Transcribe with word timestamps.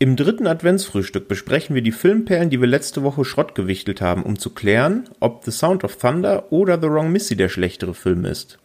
Im 0.00 0.16
dritten 0.16 0.48
Adventsfrühstück 0.48 1.28
besprechen 1.28 1.76
wir 1.76 1.82
die 1.82 1.92
Filmperlen, 1.92 2.50
die 2.50 2.60
wir 2.60 2.66
letzte 2.66 3.04
Woche 3.04 3.24
Schrott 3.24 3.54
gewichtelt 3.54 4.00
haben, 4.00 4.24
um 4.24 4.36
zu 4.38 4.50
klären, 4.50 5.08
ob 5.20 5.44
The 5.44 5.52
Sound 5.52 5.84
of 5.84 5.96
Thunder 5.96 6.50
oder 6.50 6.80
The 6.80 6.88
Wrong 6.88 7.12
Missy 7.12 7.36
der 7.36 7.48
schlechtere 7.48 7.94
Film 7.94 8.24
ist. 8.24 8.58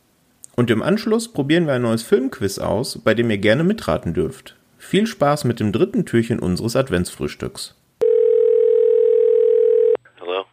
Und 0.55 0.71
im 0.71 0.81
Anschluss 0.81 1.31
probieren 1.31 1.67
wir 1.67 1.73
ein 1.73 1.83
neues 1.83 2.01
Filmquiz 2.01 2.57
aus, 2.57 2.97
bei 2.97 3.13
dem 3.13 3.29
ihr 3.29 3.37
gerne 3.37 3.63
mitraten 3.63 4.15
dürft. 4.15 4.55
Viel 4.79 5.05
Spaß 5.05 5.43
mit 5.43 5.59
dem 5.59 5.71
dritten 5.71 6.05
Türchen 6.05 6.39
unseres 6.39 6.75
Adventsfrühstücks. 6.75 7.75
Hallo? 10.19 10.45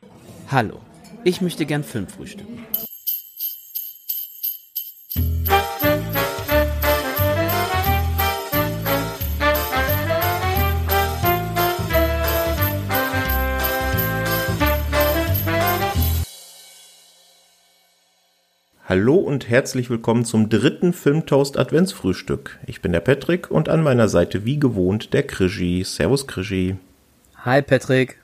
Hallo, 0.51 0.81
ich 1.25 1.41
möchte 1.41 1.65
gern 1.65 1.85
Film 1.85 2.07
frühstücken. 2.07 2.65
Hallo 18.99 19.17
und 19.17 19.51
herzlich 19.51 19.91
willkommen 19.91 20.25
zum 20.25 20.49
dritten 20.49 20.95
Filmtoast 20.95 21.59
Adventsfrühstück. 21.59 22.59
Ich 22.67 22.81
bin 22.81 22.93
der 22.93 23.01
Patrick 23.01 23.51
und 23.51 23.69
an 23.69 23.83
meiner 23.83 24.09
Seite 24.09 24.47
wie 24.47 24.59
gewohnt 24.59 25.13
der 25.13 25.23
Krischi. 25.23 25.85
Servus 25.85 26.27
Krischi. 26.27 26.77
Hi 27.45 27.61
Patrick. 27.61 28.19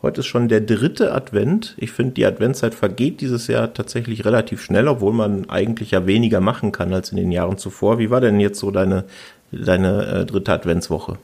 Heute 0.00 0.20
ist 0.20 0.28
schon 0.28 0.48
der 0.48 0.62
dritte 0.62 1.12
Advent. 1.12 1.74
Ich 1.76 1.92
finde, 1.92 2.14
die 2.14 2.24
Adventszeit 2.24 2.74
vergeht 2.74 3.20
dieses 3.20 3.48
Jahr 3.48 3.74
tatsächlich 3.74 4.24
relativ 4.24 4.62
schnell, 4.62 4.88
obwohl 4.88 5.12
man 5.12 5.50
eigentlich 5.50 5.90
ja 5.90 6.06
weniger 6.06 6.40
machen 6.40 6.72
kann 6.72 6.94
als 6.94 7.10
in 7.10 7.18
den 7.18 7.30
Jahren 7.30 7.58
zuvor. 7.58 7.98
Wie 7.98 8.08
war 8.08 8.22
denn 8.22 8.40
jetzt 8.40 8.58
so 8.58 8.70
deine, 8.70 9.04
deine 9.52 10.06
äh, 10.06 10.24
dritte 10.24 10.54
Adventswoche? 10.54 11.18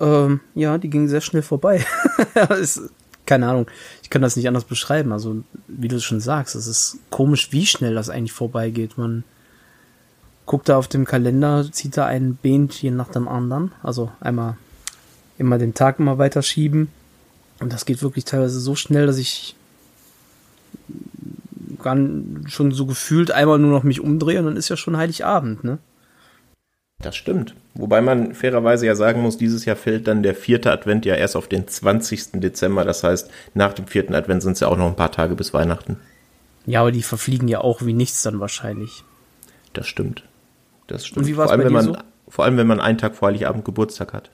Ähm, 0.00 0.40
ja, 0.56 0.78
die 0.78 0.90
ging 0.90 1.06
sehr 1.06 1.20
schnell 1.20 1.42
vorbei. 1.42 1.86
ist, 2.60 2.90
keine 3.26 3.48
Ahnung, 3.48 3.66
ich 4.02 4.10
kann 4.10 4.22
das 4.22 4.36
nicht 4.36 4.48
anders 4.48 4.64
beschreiben. 4.64 5.12
Also, 5.12 5.42
wie 5.66 5.88
du 5.88 6.00
schon 6.00 6.20
sagst, 6.20 6.54
es 6.54 6.66
ist 6.66 6.98
komisch, 7.10 7.52
wie 7.52 7.66
schnell 7.66 7.94
das 7.94 8.10
eigentlich 8.10 8.32
vorbeigeht. 8.32 8.98
Man 8.98 9.24
guckt 10.46 10.68
da 10.68 10.76
auf 10.76 10.88
dem 10.88 11.04
Kalender, 11.04 11.66
zieht 11.70 11.96
da 11.96 12.06
ein 12.06 12.36
Bähnchen 12.36 12.96
nach 12.96 13.08
dem 13.08 13.28
anderen. 13.28 13.72
Also 13.82 14.10
einmal 14.20 14.56
immer 15.38 15.58
den 15.58 15.74
Tag 15.74 15.98
immer 15.98 16.18
weiter 16.18 16.42
schieben. 16.42 16.88
Und 17.60 17.72
das 17.72 17.86
geht 17.86 18.02
wirklich 18.02 18.24
teilweise 18.24 18.60
so 18.60 18.74
schnell, 18.74 19.06
dass 19.06 19.18
ich 19.18 19.56
schon 22.46 22.72
so 22.72 22.86
gefühlt 22.86 23.30
einmal 23.30 23.58
nur 23.58 23.70
noch 23.70 23.82
mich 23.82 24.00
umdrehe 24.00 24.38
und 24.38 24.46
dann 24.46 24.56
ist 24.56 24.70
ja 24.70 24.76
schon 24.76 24.96
Heiligabend, 24.96 25.64
ne? 25.64 25.78
Das 27.02 27.16
stimmt. 27.16 27.54
Wobei 27.74 28.00
man 28.00 28.34
fairerweise 28.34 28.86
ja 28.86 28.94
sagen 28.94 29.20
muss, 29.20 29.36
dieses 29.36 29.64
Jahr 29.64 29.76
fällt 29.76 30.06
dann 30.06 30.22
der 30.22 30.34
vierte 30.34 30.70
Advent 30.70 31.04
ja 31.04 31.14
erst 31.14 31.36
auf 31.36 31.48
den 31.48 31.66
20. 31.66 32.40
Dezember. 32.40 32.84
Das 32.84 33.02
heißt, 33.02 33.30
nach 33.54 33.72
dem 33.72 33.86
vierten 33.86 34.14
Advent 34.14 34.42
sind 34.42 34.52
es 34.52 34.60
ja 34.60 34.68
auch 34.68 34.76
noch 34.76 34.86
ein 34.86 34.96
paar 34.96 35.12
Tage 35.12 35.34
bis 35.34 35.52
Weihnachten. 35.52 35.98
Ja, 36.66 36.80
aber 36.80 36.92
die 36.92 37.02
verfliegen 37.02 37.48
ja 37.48 37.60
auch 37.60 37.84
wie 37.84 37.92
nichts 37.92 38.22
dann 38.22 38.40
wahrscheinlich. 38.40 39.04
Das 39.72 39.86
stimmt. 39.86 40.24
Das 40.86 41.04
stimmt. 41.06 41.18
Und 41.18 41.26
wie 41.26 41.34
vor 41.34 41.50
allem, 41.50 41.60
bei 41.60 41.64
wenn 41.66 41.74
dir 41.74 41.92
man, 41.92 42.02
Vor 42.28 42.44
allem, 42.44 42.56
wenn 42.56 42.66
man 42.66 42.80
einen 42.80 42.98
Tag 42.98 43.16
vor 43.16 43.28
Heiligabend 43.28 43.64
Geburtstag 43.64 44.12
hat. 44.12 44.30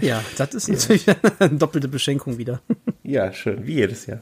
Ja, 0.00 0.22
das 0.38 0.54
ist 0.54 0.68
natürlich 0.70 1.06
eine 1.38 1.58
doppelte 1.58 1.88
Beschenkung 1.88 2.38
wieder. 2.38 2.60
Ja, 3.04 3.32
schön, 3.32 3.66
wie 3.66 3.74
jedes 3.74 4.06
Jahr. 4.06 4.20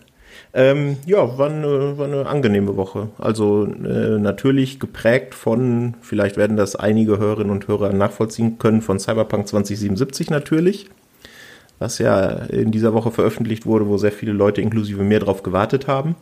Ähm, 0.53 0.97
ja, 1.07 1.39
war 1.39 1.51
eine, 1.51 1.99
war 1.99 2.07
eine 2.07 2.27
angenehme 2.27 2.77
Woche. 2.77 3.09
Also 3.19 3.65
äh, 3.67 4.19
natürlich 4.19 4.81
geprägt 4.81 5.35
von, 5.35 5.95
vielleicht 6.01 6.37
werden 6.37 6.57
das 6.57 6.77
einige 6.77 7.19
Hörerinnen 7.19 7.53
und 7.53 7.69
Hörer 7.69 7.93
nachvollziehen 7.93 8.59
können, 8.59 8.83
von 8.83 8.99
Cyberpunk 8.99 9.49
2077 9.49 10.31
natürlich, 10.31 10.91
was 11.79 11.99
ja 11.99 12.29
in 12.29 12.71
dieser 12.73 12.95
Woche 12.95 13.11
veröffentlicht 13.11 13.67
wurde, 13.67 13.87
wo 13.87 13.97
sehr 13.97 14.13
viele 14.13 14.33
Leute 14.33 14.61
inklusive 14.61 15.03
mir 15.03 15.21
drauf 15.21 15.43
gewartet 15.43 15.87
haben. 15.87 16.17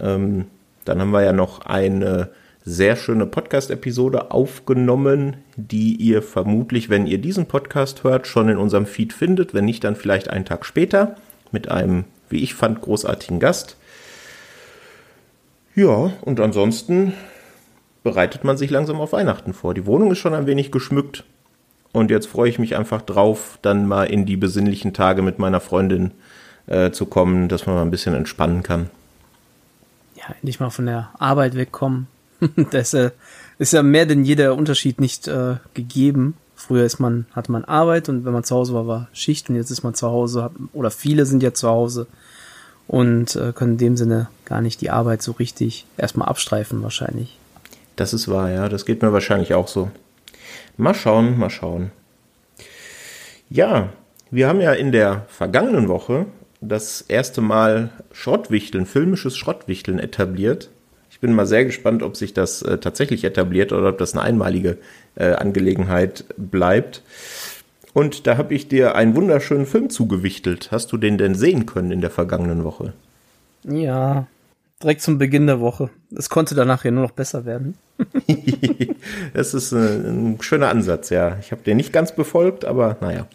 Ähm, 0.00 0.46
dann 0.84 1.00
haben 1.00 1.10
wir 1.10 1.22
ja 1.22 1.32
noch 1.32 1.60
eine 1.66 2.30
sehr 2.64 2.96
schöne 2.96 3.26
Podcast-Episode 3.26 4.30
aufgenommen, 4.30 5.36
die 5.56 5.96
ihr 5.96 6.22
vermutlich, 6.22 6.90
wenn 6.90 7.06
ihr 7.06 7.18
diesen 7.18 7.46
Podcast 7.46 8.04
hört, 8.04 8.26
schon 8.26 8.48
in 8.48 8.56
unserem 8.56 8.86
Feed 8.86 9.12
findet. 9.12 9.52
Wenn 9.52 9.64
nicht, 9.64 9.84
dann 9.84 9.96
vielleicht 9.96 10.30
einen 10.30 10.44
Tag 10.44 10.64
später 10.64 11.16
mit 11.50 11.70
einem, 11.70 12.04
wie 12.32 12.42
ich 12.42 12.54
fand, 12.54 12.80
großartigen 12.80 13.40
Gast. 13.40 13.76
Ja, 15.74 16.12
und 16.22 16.40
ansonsten 16.40 17.14
bereitet 18.02 18.44
man 18.44 18.56
sich 18.56 18.70
langsam 18.70 19.00
auf 19.00 19.12
Weihnachten 19.12 19.54
vor. 19.54 19.74
Die 19.74 19.86
Wohnung 19.86 20.10
ist 20.10 20.18
schon 20.18 20.34
ein 20.34 20.46
wenig 20.46 20.72
geschmückt. 20.72 21.24
Und 21.92 22.10
jetzt 22.10 22.26
freue 22.26 22.48
ich 22.48 22.58
mich 22.58 22.76
einfach 22.76 23.02
drauf, 23.02 23.58
dann 23.62 23.86
mal 23.86 24.04
in 24.04 24.24
die 24.24 24.36
besinnlichen 24.36 24.94
Tage 24.94 25.22
mit 25.22 25.38
meiner 25.38 25.60
Freundin 25.60 26.12
äh, 26.66 26.90
zu 26.90 27.06
kommen, 27.06 27.48
dass 27.48 27.66
man 27.66 27.76
mal 27.76 27.82
ein 27.82 27.90
bisschen 27.90 28.14
entspannen 28.14 28.62
kann. 28.62 28.90
Ja, 30.16 30.34
endlich 30.34 30.58
mal 30.58 30.70
von 30.70 30.86
der 30.86 31.10
Arbeit 31.18 31.54
wegkommen. 31.54 32.06
das 32.70 32.94
äh, 32.94 33.10
ist 33.58 33.72
ja 33.72 33.82
mehr 33.82 34.06
denn 34.06 34.24
jeder 34.24 34.54
Unterschied 34.54 35.00
nicht 35.00 35.28
äh, 35.28 35.56
gegeben. 35.74 36.34
Früher 36.62 36.84
ist 36.84 37.00
man, 37.00 37.26
hatte 37.32 37.50
man 37.50 37.64
Arbeit 37.64 38.08
und 38.08 38.24
wenn 38.24 38.32
man 38.32 38.44
zu 38.44 38.54
Hause 38.54 38.72
war, 38.72 38.86
war 38.86 39.08
Schicht 39.12 39.50
und 39.50 39.56
jetzt 39.56 39.70
ist 39.70 39.82
man 39.82 39.94
zu 39.94 40.06
Hause, 40.06 40.52
oder 40.72 40.92
viele 40.92 41.26
sind 41.26 41.42
ja 41.42 41.52
zu 41.52 41.68
Hause 41.68 42.06
und 42.86 43.34
äh, 43.34 43.52
können 43.52 43.72
in 43.72 43.78
dem 43.78 43.96
Sinne 43.96 44.28
gar 44.44 44.60
nicht 44.60 44.80
die 44.80 44.90
Arbeit 44.90 45.22
so 45.22 45.32
richtig 45.32 45.86
erstmal 45.96 46.28
abstreifen 46.28 46.80
wahrscheinlich. 46.84 47.36
Das 47.96 48.14
ist 48.14 48.28
wahr, 48.28 48.48
ja. 48.48 48.68
Das 48.68 48.86
geht 48.86 49.02
mir 49.02 49.12
wahrscheinlich 49.12 49.54
auch 49.54 49.66
so. 49.66 49.90
Mal 50.76 50.94
schauen, 50.94 51.36
mal 51.36 51.50
schauen. 51.50 51.90
Ja, 53.50 53.88
wir 54.30 54.46
haben 54.46 54.60
ja 54.60 54.72
in 54.72 54.92
der 54.92 55.26
vergangenen 55.28 55.88
Woche 55.88 56.26
das 56.60 57.00
erste 57.00 57.40
Mal 57.40 57.90
Schrottwichteln, 58.12 58.86
filmisches 58.86 59.36
Schrottwichteln 59.36 59.98
etabliert. 59.98 60.70
Ich 61.12 61.20
bin 61.20 61.34
mal 61.34 61.46
sehr 61.46 61.66
gespannt, 61.66 62.02
ob 62.02 62.16
sich 62.16 62.32
das 62.32 62.62
äh, 62.62 62.78
tatsächlich 62.78 63.22
etabliert 63.22 63.70
oder 63.72 63.90
ob 63.90 63.98
das 63.98 64.14
eine 64.14 64.22
einmalige 64.22 64.78
äh, 65.14 65.32
Angelegenheit 65.32 66.24
bleibt. 66.38 67.02
Und 67.92 68.26
da 68.26 68.38
habe 68.38 68.54
ich 68.54 68.66
dir 68.66 68.94
einen 68.94 69.14
wunderschönen 69.14 69.66
Film 69.66 69.90
zugewichtelt. 69.90 70.72
Hast 70.72 70.90
du 70.90 70.96
den 70.96 71.18
denn 71.18 71.34
sehen 71.34 71.66
können 71.66 71.92
in 71.92 72.00
der 72.00 72.08
vergangenen 72.08 72.64
Woche? 72.64 72.94
Ja, 73.62 74.26
direkt 74.82 75.02
zum 75.02 75.18
Beginn 75.18 75.46
der 75.46 75.60
Woche. 75.60 75.90
Es 76.16 76.30
konnte 76.30 76.54
danach 76.54 76.82
ja 76.82 76.90
nur 76.90 77.02
noch 77.02 77.12
besser 77.12 77.44
werden. 77.44 77.76
das 79.34 79.52
ist 79.52 79.72
äh, 79.72 79.76
ein 79.76 80.38
schöner 80.40 80.70
Ansatz, 80.70 81.10
ja. 81.10 81.36
Ich 81.40 81.52
habe 81.52 81.62
den 81.62 81.76
nicht 81.76 81.92
ganz 81.92 82.16
befolgt, 82.16 82.64
aber 82.64 82.96
naja. 83.02 83.26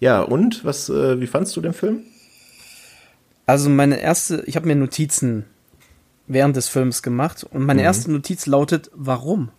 Ja, 0.00 0.22
und 0.22 0.64
was, 0.64 0.88
äh, 0.88 1.20
wie 1.20 1.28
fandst 1.28 1.56
du 1.56 1.60
den 1.60 1.72
Film? 1.72 2.02
Also 3.46 3.70
meine 3.70 4.00
erste, 4.00 4.42
ich 4.46 4.56
habe 4.56 4.66
mir 4.66 4.74
Notizen 4.74 5.44
während 6.26 6.56
des 6.56 6.68
Films 6.68 7.02
gemacht 7.02 7.44
und 7.44 7.64
meine 7.64 7.82
erste 7.82 8.10
Notiz 8.10 8.46
lautet, 8.46 8.90
warum? 8.94 9.50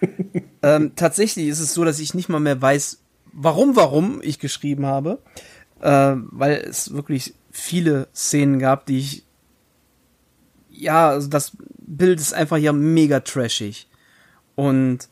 ähm, 0.62 0.92
tatsächlich 0.94 1.48
ist 1.48 1.60
es 1.60 1.74
so, 1.74 1.84
dass 1.84 1.98
ich 1.98 2.14
nicht 2.14 2.28
mal 2.28 2.40
mehr 2.40 2.60
weiß, 2.60 2.98
warum, 3.32 3.76
warum 3.76 4.20
ich 4.22 4.38
geschrieben 4.38 4.86
habe, 4.86 5.18
äh, 5.80 6.14
weil 6.14 6.56
es 6.68 6.92
wirklich 6.92 7.34
viele 7.50 8.08
Szenen 8.14 8.58
gab, 8.58 8.86
die 8.86 8.98
ich 8.98 9.24
ja, 10.70 11.08
also 11.08 11.28
das 11.28 11.56
Bild 11.78 12.20
ist 12.20 12.32
einfach 12.32 12.56
ja 12.56 12.72
mega 12.72 13.18
trashig 13.20 13.88
und 14.54 15.08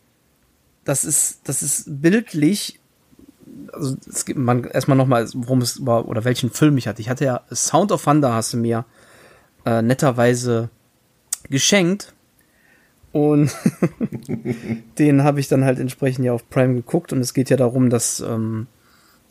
das 0.84 1.04
ist, 1.04 1.40
das 1.48 1.62
ist 1.62 1.84
bildlich 2.00 2.78
also 3.72 3.96
es 4.08 4.24
gibt 4.24 4.38
man 4.38 4.64
erstmal 4.64 4.96
nochmal, 4.96 5.28
worum 5.34 5.60
es 5.60 5.84
war 5.84 6.08
oder 6.08 6.24
welchen 6.24 6.50
Film 6.50 6.76
ich 6.78 6.88
hatte. 6.88 7.00
Ich 7.00 7.08
hatte 7.08 7.24
ja 7.24 7.42
Sound 7.52 7.92
of 7.92 8.04
Thunder 8.04 8.32
hast 8.32 8.52
du 8.52 8.56
mir 8.56 8.84
äh, 9.66 9.82
netterweise 9.82 10.70
geschenkt. 11.50 12.14
Und 13.12 13.50
den 14.98 15.22
habe 15.24 15.40
ich 15.40 15.48
dann 15.48 15.64
halt 15.64 15.78
entsprechend 15.78 16.24
ja 16.24 16.32
auf 16.32 16.48
Prime 16.48 16.74
geguckt. 16.74 17.12
Und 17.12 17.20
es 17.20 17.34
geht 17.34 17.50
ja 17.50 17.56
darum, 17.56 17.90
dass 17.90 18.20
ähm, 18.20 18.66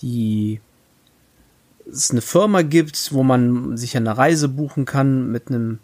die 0.01 0.60
es 1.89 2.12
eine 2.12 2.21
Firma 2.21 2.63
gibt, 2.63 3.13
wo 3.13 3.24
man 3.24 3.77
sich 3.77 3.95
eine 3.95 4.18
Reise 4.18 4.50
buchen 4.50 4.86
kann 4.86 5.31
mit 5.31 5.50
einem, 5.50 5.80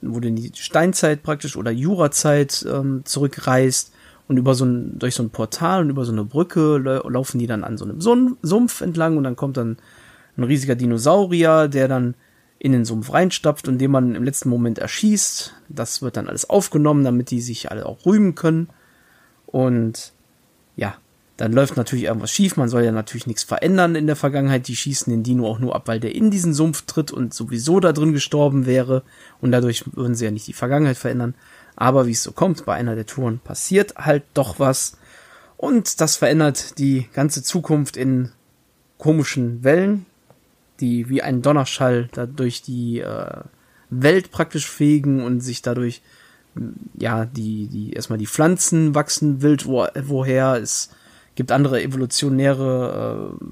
wo 0.00 0.20
du 0.20 0.28
in 0.28 0.36
die 0.36 0.52
Steinzeit 0.54 1.22
praktisch 1.22 1.56
oder 1.56 1.70
Jurazeit 1.70 2.64
ähm, 2.68 3.02
zurückreist. 3.04 3.92
Und 4.28 4.36
über 4.38 4.54
so 4.54 4.64
ein, 4.64 4.98
durch 5.00 5.16
so 5.16 5.22
ein 5.24 5.30
Portal 5.30 5.82
und 5.82 5.90
über 5.90 6.04
so 6.04 6.12
eine 6.12 6.24
Brücke 6.24 6.78
lau- 6.78 7.08
laufen 7.08 7.38
die 7.40 7.48
dann 7.48 7.64
an 7.64 7.76
so 7.76 7.84
einem 7.84 8.00
Sumpf 8.40 8.80
entlang. 8.80 9.16
Und 9.16 9.24
dann 9.24 9.36
kommt 9.36 9.56
dann 9.56 9.78
ein 10.36 10.44
riesiger 10.44 10.76
Dinosaurier, 10.76 11.66
der 11.68 11.88
dann 11.88 12.14
in 12.62 12.70
den 12.70 12.84
Sumpf 12.84 13.12
reinstapft 13.12 13.66
und 13.66 13.78
den 13.78 13.90
man 13.90 14.14
im 14.14 14.22
letzten 14.22 14.48
Moment 14.48 14.78
erschießt. 14.78 15.52
Das 15.68 16.00
wird 16.00 16.16
dann 16.16 16.28
alles 16.28 16.48
aufgenommen, 16.48 17.02
damit 17.02 17.32
die 17.32 17.40
sich 17.40 17.72
alle 17.72 17.84
auch 17.84 18.06
rühmen 18.06 18.36
können. 18.36 18.68
Und 19.46 20.12
ja, 20.76 20.94
dann 21.38 21.52
läuft 21.52 21.76
natürlich 21.76 22.04
irgendwas 22.04 22.30
schief. 22.30 22.56
Man 22.56 22.68
soll 22.68 22.84
ja 22.84 22.92
natürlich 22.92 23.26
nichts 23.26 23.42
verändern 23.42 23.96
in 23.96 24.06
der 24.06 24.14
Vergangenheit. 24.14 24.68
Die 24.68 24.76
schießen 24.76 25.12
den 25.12 25.24
Dino 25.24 25.44
auch 25.48 25.58
nur 25.58 25.74
ab, 25.74 25.88
weil 25.88 25.98
der 25.98 26.14
in 26.14 26.30
diesen 26.30 26.54
Sumpf 26.54 26.82
tritt 26.82 27.10
und 27.10 27.34
sowieso 27.34 27.80
da 27.80 27.90
drin 27.90 28.12
gestorben 28.12 28.64
wäre. 28.64 29.02
Und 29.40 29.50
dadurch 29.50 29.82
würden 29.96 30.14
sie 30.14 30.26
ja 30.26 30.30
nicht 30.30 30.46
die 30.46 30.52
Vergangenheit 30.52 30.96
verändern. 30.96 31.34
Aber 31.74 32.06
wie 32.06 32.12
es 32.12 32.22
so 32.22 32.30
kommt, 32.30 32.64
bei 32.64 32.74
einer 32.74 32.94
der 32.94 33.06
Touren 33.06 33.40
passiert 33.40 33.96
halt 33.96 34.22
doch 34.34 34.60
was. 34.60 34.98
Und 35.56 36.00
das 36.00 36.14
verändert 36.14 36.78
die 36.78 37.08
ganze 37.12 37.42
Zukunft 37.42 37.96
in 37.96 38.30
komischen 38.98 39.64
Wellen, 39.64 40.06
die 40.82 41.08
wie 41.08 41.22
ein 41.22 41.40
Donnerschall 41.40 42.08
da 42.12 42.26
durch 42.26 42.60
die 42.60 42.98
äh, 43.00 43.40
Welt 43.88 44.30
praktisch 44.30 44.68
fegen 44.68 45.24
und 45.24 45.40
sich 45.40 45.62
dadurch 45.62 46.02
ja 46.98 47.24
die 47.24 47.68
die 47.68 47.92
erstmal 47.92 48.18
die 48.18 48.26
Pflanzen 48.26 48.94
wachsen 48.94 49.40
wild 49.40 49.64
wo, 49.64 49.86
woher 50.04 50.56
es 50.56 50.90
gibt 51.34 51.50
andere 51.52 51.82
evolutionäre 51.82 53.32
äh, 53.40 53.44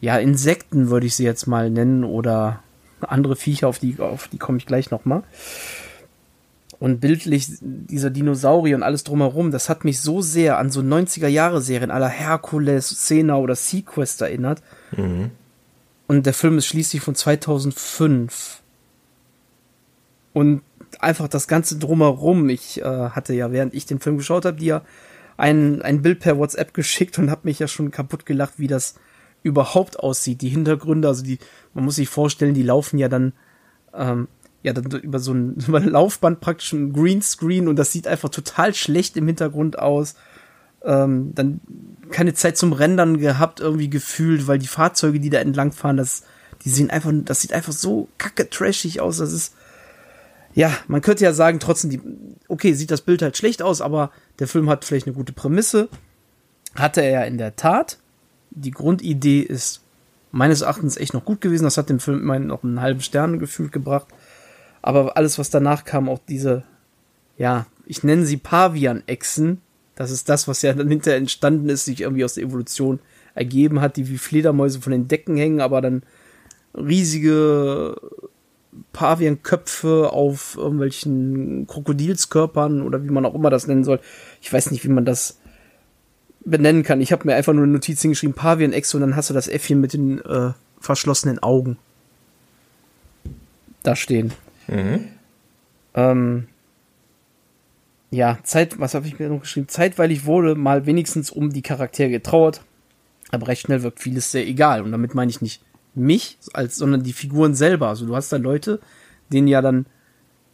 ja 0.00 0.16
Insekten 0.16 0.88
würde 0.88 1.06
ich 1.06 1.16
sie 1.16 1.24
jetzt 1.24 1.46
mal 1.46 1.68
nennen 1.68 2.04
oder 2.04 2.62
andere 3.00 3.36
Viecher 3.36 3.68
auf 3.68 3.78
die 3.78 3.98
auf 3.98 4.28
die 4.28 4.38
komme 4.38 4.56
ich 4.56 4.66
gleich 4.66 4.90
noch 4.90 5.04
mal 5.04 5.24
und 6.80 6.98
bildlich 6.98 7.46
dieser 7.60 8.08
Dinosaurier 8.08 8.74
und 8.74 8.82
alles 8.82 9.04
drumherum, 9.04 9.50
das 9.50 9.68
hat 9.68 9.84
mich 9.84 10.00
so 10.00 10.22
sehr 10.22 10.56
an 10.56 10.70
so 10.70 10.80
90er 10.80 11.28
Jahre 11.28 11.60
Serien 11.60 11.90
aller 11.90 12.08
Hercules, 12.08 12.88
Xena 12.88 13.36
oder 13.36 13.54
Sequest 13.54 14.22
erinnert. 14.22 14.62
Mhm. 14.96 15.30
Und 16.10 16.26
der 16.26 16.34
Film 16.34 16.58
ist 16.58 16.66
schließlich 16.66 17.02
von 17.02 17.14
2005. 17.14 18.64
Und 20.32 20.62
einfach 20.98 21.28
das 21.28 21.46
Ganze 21.46 21.78
drumherum. 21.78 22.48
Ich 22.48 22.80
äh, 22.80 23.10
hatte 23.10 23.32
ja, 23.32 23.52
während 23.52 23.74
ich 23.74 23.86
den 23.86 24.00
Film 24.00 24.16
geschaut 24.16 24.44
habe, 24.44 24.56
dir 24.56 24.82
ein, 25.36 25.82
ein 25.82 26.02
Bild 26.02 26.18
per 26.18 26.36
WhatsApp 26.36 26.74
geschickt 26.74 27.16
und 27.20 27.30
habe 27.30 27.42
mich 27.44 27.60
ja 27.60 27.68
schon 27.68 27.92
kaputt 27.92 28.26
gelacht, 28.26 28.54
wie 28.56 28.66
das 28.66 28.96
überhaupt 29.44 30.00
aussieht. 30.00 30.42
Die 30.42 30.48
Hintergründe, 30.48 31.06
also 31.06 31.22
die, 31.22 31.38
man 31.74 31.84
muss 31.84 31.94
sich 31.94 32.08
vorstellen, 32.08 32.54
die 32.54 32.64
laufen 32.64 32.98
ja 32.98 33.08
dann 33.08 33.32
ähm, 33.94 34.26
ja, 34.64 34.72
dann 34.72 34.90
über 35.02 35.20
so 35.20 35.32
ein, 35.32 35.54
über 35.68 35.78
Laufband 35.78 36.40
praktisch 36.40 36.72
ein 36.72 36.92
Greenscreen 36.92 37.68
und 37.68 37.76
das 37.76 37.92
sieht 37.92 38.08
einfach 38.08 38.30
total 38.30 38.74
schlecht 38.74 39.16
im 39.16 39.28
Hintergrund 39.28 39.78
aus. 39.78 40.16
Ähm, 40.84 41.32
dann 41.34 41.60
keine 42.10 42.34
Zeit 42.34 42.56
zum 42.56 42.72
Rendern 42.72 43.18
gehabt, 43.18 43.60
irgendwie 43.60 43.90
gefühlt, 43.90 44.46
weil 44.46 44.58
die 44.58 44.66
Fahrzeuge, 44.66 45.20
die 45.20 45.30
da 45.30 45.38
entlangfahren, 45.38 45.96
das, 45.96 46.24
die 46.64 46.70
sehen 46.70 46.90
einfach, 46.90 47.12
das 47.24 47.40
sieht 47.40 47.52
einfach 47.52 47.72
so 47.72 48.08
kacke 48.18 48.48
trashig 48.50 49.00
aus. 49.00 49.18
Das 49.18 49.32
ist, 49.32 49.54
ja, 50.54 50.72
man 50.88 51.00
könnte 51.00 51.24
ja 51.24 51.32
sagen, 51.32 51.60
trotzdem, 51.60 51.90
die, 51.90 52.00
okay, 52.48 52.72
sieht 52.72 52.90
das 52.90 53.02
Bild 53.02 53.22
halt 53.22 53.36
schlecht 53.36 53.62
aus, 53.62 53.80
aber 53.80 54.10
der 54.38 54.48
Film 54.48 54.68
hat 54.68 54.84
vielleicht 54.84 55.06
eine 55.06 55.14
gute 55.14 55.32
Prämisse. 55.32 55.88
Hatte 56.74 57.02
er 57.02 57.10
ja 57.10 57.22
in 57.22 57.38
der 57.38 57.56
Tat. 57.56 57.98
Die 58.50 58.70
Grundidee 58.70 59.40
ist 59.40 59.82
meines 60.32 60.62
Erachtens 60.62 60.96
echt 60.96 61.14
noch 61.14 61.24
gut 61.24 61.40
gewesen. 61.40 61.64
Das 61.64 61.78
hat 61.78 61.88
dem 61.88 62.00
Film 62.00 62.20
immerhin 62.20 62.46
noch 62.46 62.64
einen 62.64 62.80
halben 62.80 63.00
Stern 63.00 63.38
gefühlt 63.38 63.72
gebracht. 63.72 64.06
Aber 64.82 65.16
alles, 65.16 65.38
was 65.38 65.50
danach 65.50 65.84
kam, 65.84 66.08
auch 66.08 66.20
diese, 66.28 66.64
ja, 67.36 67.66
ich 67.86 68.02
nenne 68.02 68.24
sie 68.24 68.36
Pavian-Echsen, 68.36 69.60
das 70.00 70.10
ist 70.10 70.30
das, 70.30 70.48
was 70.48 70.62
ja 70.62 70.72
dann 70.72 70.88
hinterher 70.88 71.18
entstanden 71.18 71.68
ist, 71.68 71.84
sich 71.84 72.00
irgendwie 72.00 72.24
aus 72.24 72.32
der 72.32 72.44
Evolution 72.44 73.00
ergeben 73.34 73.82
hat, 73.82 73.98
die 73.98 74.08
wie 74.08 74.16
Fledermäuse 74.16 74.80
von 74.80 74.92
den 74.92 75.08
Decken 75.08 75.36
hängen, 75.36 75.60
aber 75.60 75.82
dann 75.82 76.04
riesige 76.72 78.00
Pavianköpfe 78.94 80.10
auf 80.10 80.56
irgendwelchen 80.56 81.66
Krokodilskörpern 81.66 82.80
oder 82.80 83.04
wie 83.04 83.10
man 83.10 83.26
auch 83.26 83.34
immer 83.34 83.50
das 83.50 83.66
nennen 83.66 83.84
soll. 83.84 84.00
Ich 84.40 84.50
weiß 84.50 84.70
nicht, 84.70 84.84
wie 84.84 84.88
man 84.88 85.04
das 85.04 85.38
benennen 86.46 86.82
kann. 86.82 87.02
Ich 87.02 87.12
habe 87.12 87.26
mir 87.26 87.34
einfach 87.34 87.52
nur 87.52 87.64
eine 87.64 87.72
Notiz 87.74 88.00
hingeschrieben, 88.00 88.34
Pavian-Echse 88.34 88.96
und 88.96 89.02
dann 89.02 89.16
hast 89.16 89.28
du 89.28 89.34
das 89.34 89.48
Äffchen 89.48 89.82
mit 89.82 89.92
den 89.92 90.24
äh, 90.24 90.52
verschlossenen 90.80 91.40
Augen 91.42 91.76
da 93.82 93.94
stehen. 93.94 94.32
Mhm. 94.66 95.08
Ähm, 95.92 96.46
ja, 98.10 98.38
Zeit, 98.42 98.80
was 98.80 98.94
habe 98.94 99.06
ich 99.06 99.18
mir 99.18 99.28
noch 99.28 99.40
geschrieben? 99.40 99.68
Zeitweilig 99.68 100.26
wurde 100.26 100.54
mal 100.56 100.86
wenigstens 100.86 101.30
um 101.30 101.50
die 101.52 101.62
Charaktere 101.62 102.10
getrauert, 102.10 102.60
aber 103.30 103.48
recht 103.48 103.62
schnell 103.62 103.82
wirkt 103.82 104.00
vieles 104.00 104.32
sehr 104.32 104.46
egal. 104.46 104.82
Und 104.82 104.90
damit 104.90 105.14
meine 105.14 105.30
ich 105.30 105.40
nicht 105.40 105.62
mich, 105.94 106.38
als, 106.52 106.76
sondern 106.76 107.02
die 107.02 107.12
Figuren 107.12 107.54
selber. 107.54 107.88
Also 107.88 108.06
du 108.06 108.16
hast 108.16 108.32
da 108.32 108.36
Leute, 108.36 108.80
denen 109.32 109.48
ja 109.48 109.62
dann 109.62 109.86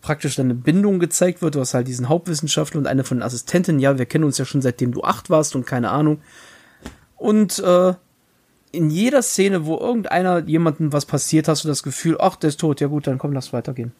praktisch 0.02 0.36
deine 0.36 0.54
Bindung 0.54 0.98
gezeigt 0.98 1.40
wird. 1.40 1.54
Du 1.54 1.60
hast 1.60 1.74
halt 1.74 1.88
diesen 1.88 2.08
Hauptwissenschaftler 2.08 2.78
und 2.78 2.86
eine 2.86 3.04
von 3.04 3.18
den 3.18 3.22
Assistentinnen. 3.22 3.80
Ja, 3.80 3.98
wir 3.98 4.06
kennen 4.06 4.24
uns 4.24 4.38
ja 4.38 4.44
schon 4.44 4.62
seitdem 4.62 4.92
du 4.92 5.02
acht 5.02 5.30
warst 5.30 5.56
und 5.56 5.66
keine 5.66 5.90
Ahnung. 5.90 6.20
Und 7.16 7.58
äh, 7.60 7.94
in 8.72 8.90
jeder 8.90 9.22
Szene, 9.22 9.64
wo 9.64 9.78
irgendeiner 9.78 10.40
jemandem 10.40 10.92
was 10.92 11.06
passiert, 11.06 11.48
hast 11.48 11.64
du 11.64 11.68
das 11.68 11.82
Gefühl, 11.82 12.18
ach, 12.20 12.36
der 12.36 12.48
ist 12.48 12.60
tot. 12.60 12.80
Ja 12.80 12.88
gut, 12.88 13.06
dann 13.06 13.18
komm, 13.18 13.32
lass 13.32 13.52
weitergehen. 13.52 13.92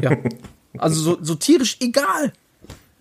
Ja. 0.00 0.16
Also 0.78 1.00
so, 1.00 1.16
so 1.22 1.36
tierisch 1.36 1.78
egal. 1.80 2.34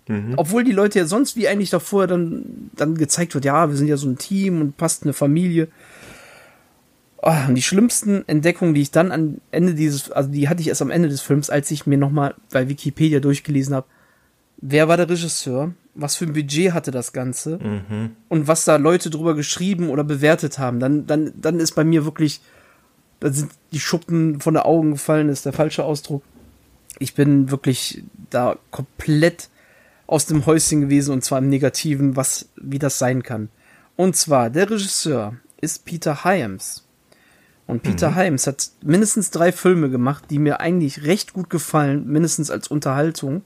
Mhm. 0.07 0.34
Obwohl 0.38 0.63
die 0.63 0.72
Leute 0.72 1.00
ja 1.00 1.06
sonst 1.06 1.36
wie 1.36 1.48
eigentlich 1.48 1.69
davor 1.69 2.07
dann, 2.07 2.69
dann 2.75 2.96
gezeigt 2.96 3.34
wird, 3.34 3.46
ja, 3.46 3.69
wir 3.69 3.78
sind 3.78 3.88
ja 3.88 3.98
so 3.98 4.07
ein 4.07 4.18
Team 4.18 4.62
und 4.62 4.78
passt 4.78 5.04
eine 5.04 5.13
Familie. 5.13 5.68
Oh, 7.22 7.34
und 7.48 7.56
die 7.56 7.62
schlimmsten 7.62 8.28
Entdeckungen, 8.28 8.75
die 8.75 8.81
ich 8.81 8.92
dann 8.92 9.12
am 9.12 9.38
Ende 9.52 9.74
dieses, 9.74 10.12
also 10.12 10.30
die 10.30 10.48
hatte 10.48 10.62
ich 10.62 10.68
erst 10.68 10.81
am 10.81 10.92
Ende 10.92 11.10
des 11.10 11.22
Films, 11.22 11.50
als 11.50 11.72
ich 11.72 11.88
mir 11.88 11.98
nochmal 11.98 12.36
bei 12.52 12.69
Wikipedia 12.69 13.19
durchgelesen 13.19 13.74
habe, 13.74 13.88
wer 14.57 14.88
war 14.88 14.98
der 14.98 15.10
Regisseur, 15.10 15.74
was 15.96 16.16
für 16.16 16.25
ein 16.25 16.34
Budget 16.34 16.74
hatte 16.74 16.92
das 16.92 17.13
Ganze 17.13 17.57
mhm. 17.57 18.12
und 18.30 18.48
was 18.48 18.66
da 18.66 18.75
Leute 18.75 19.10
drüber 19.10 19.34
geschrieben 19.34 19.90
oder 19.90 20.04
bewertet 20.04 20.60
haben. 20.60 20.80
Dann, 20.80 21.07
dann, 21.07 21.34
dann 21.36 21.60
ist 21.60 21.72
bei 21.72 21.84
mir 21.84 22.06
wirklich, 22.06 22.42
da 23.22 23.31
sind 23.31 23.52
die 23.72 23.80
Schuppen 23.80 24.40
von 24.40 24.54
der 24.54 24.68
Augen 24.68 24.92
gefallen, 24.92 25.30
ist 25.30 25.46
der 25.46 25.54
falsche 25.54 25.84
Ausdruck 25.84 26.22
ich 27.00 27.13
bin 27.13 27.52
wirklich 27.52 28.04
da 28.30 28.57
komplett 28.72 29.50
aus 30.07 30.25
dem 30.25 30.46
Häuschen 30.46 30.81
gewesen 30.81 31.13
und 31.13 31.24
zwar 31.24 31.40
im 31.40 31.50
Negativen, 31.50 32.16
was, 32.16 32.50
wie 32.56 32.80
das 32.80 33.00
sein 33.00 33.24
kann. 33.24 33.50
Und 33.96 34.16
zwar, 34.16 34.50
der 34.50 34.69
Regisseur 34.69 35.36
ist 35.62 35.86
Peter 35.86 36.24
Hyams. 36.24 36.84
Und 37.68 37.81
Peter 37.81 38.12
mhm. 38.12 38.16
Hyams 38.16 38.48
hat 38.48 38.69
mindestens 38.84 39.31
drei 39.31 39.52
Filme 39.52 39.90
gemacht, 39.90 40.25
die 40.30 40.38
mir 40.38 40.60
eigentlich 40.60 41.04
recht 41.04 41.34
gut 41.34 41.50
gefallen, 41.50 42.06
mindestens 42.07 42.52
als 42.52 42.68
Unterhaltung. 42.68 43.44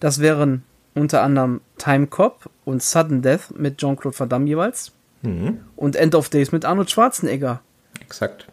Das 0.00 0.18
wären 0.18 0.64
unter 0.94 1.22
anderem 1.22 1.60
Time 1.78 2.08
Cop 2.08 2.50
und 2.64 2.82
Sudden 2.82 3.22
Death 3.22 3.56
mit 3.56 3.78
Jean-Claude 3.78 4.18
Van 4.18 4.28
Damme 4.28 4.46
jeweils. 4.46 4.92
Mhm. 5.22 5.60
Und 5.76 5.94
End 5.94 6.14
of 6.14 6.28
Days 6.28 6.50
mit 6.50 6.64
Arnold 6.64 6.90
Schwarzenegger. 6.90 7.60
Exakt 8.00 8.48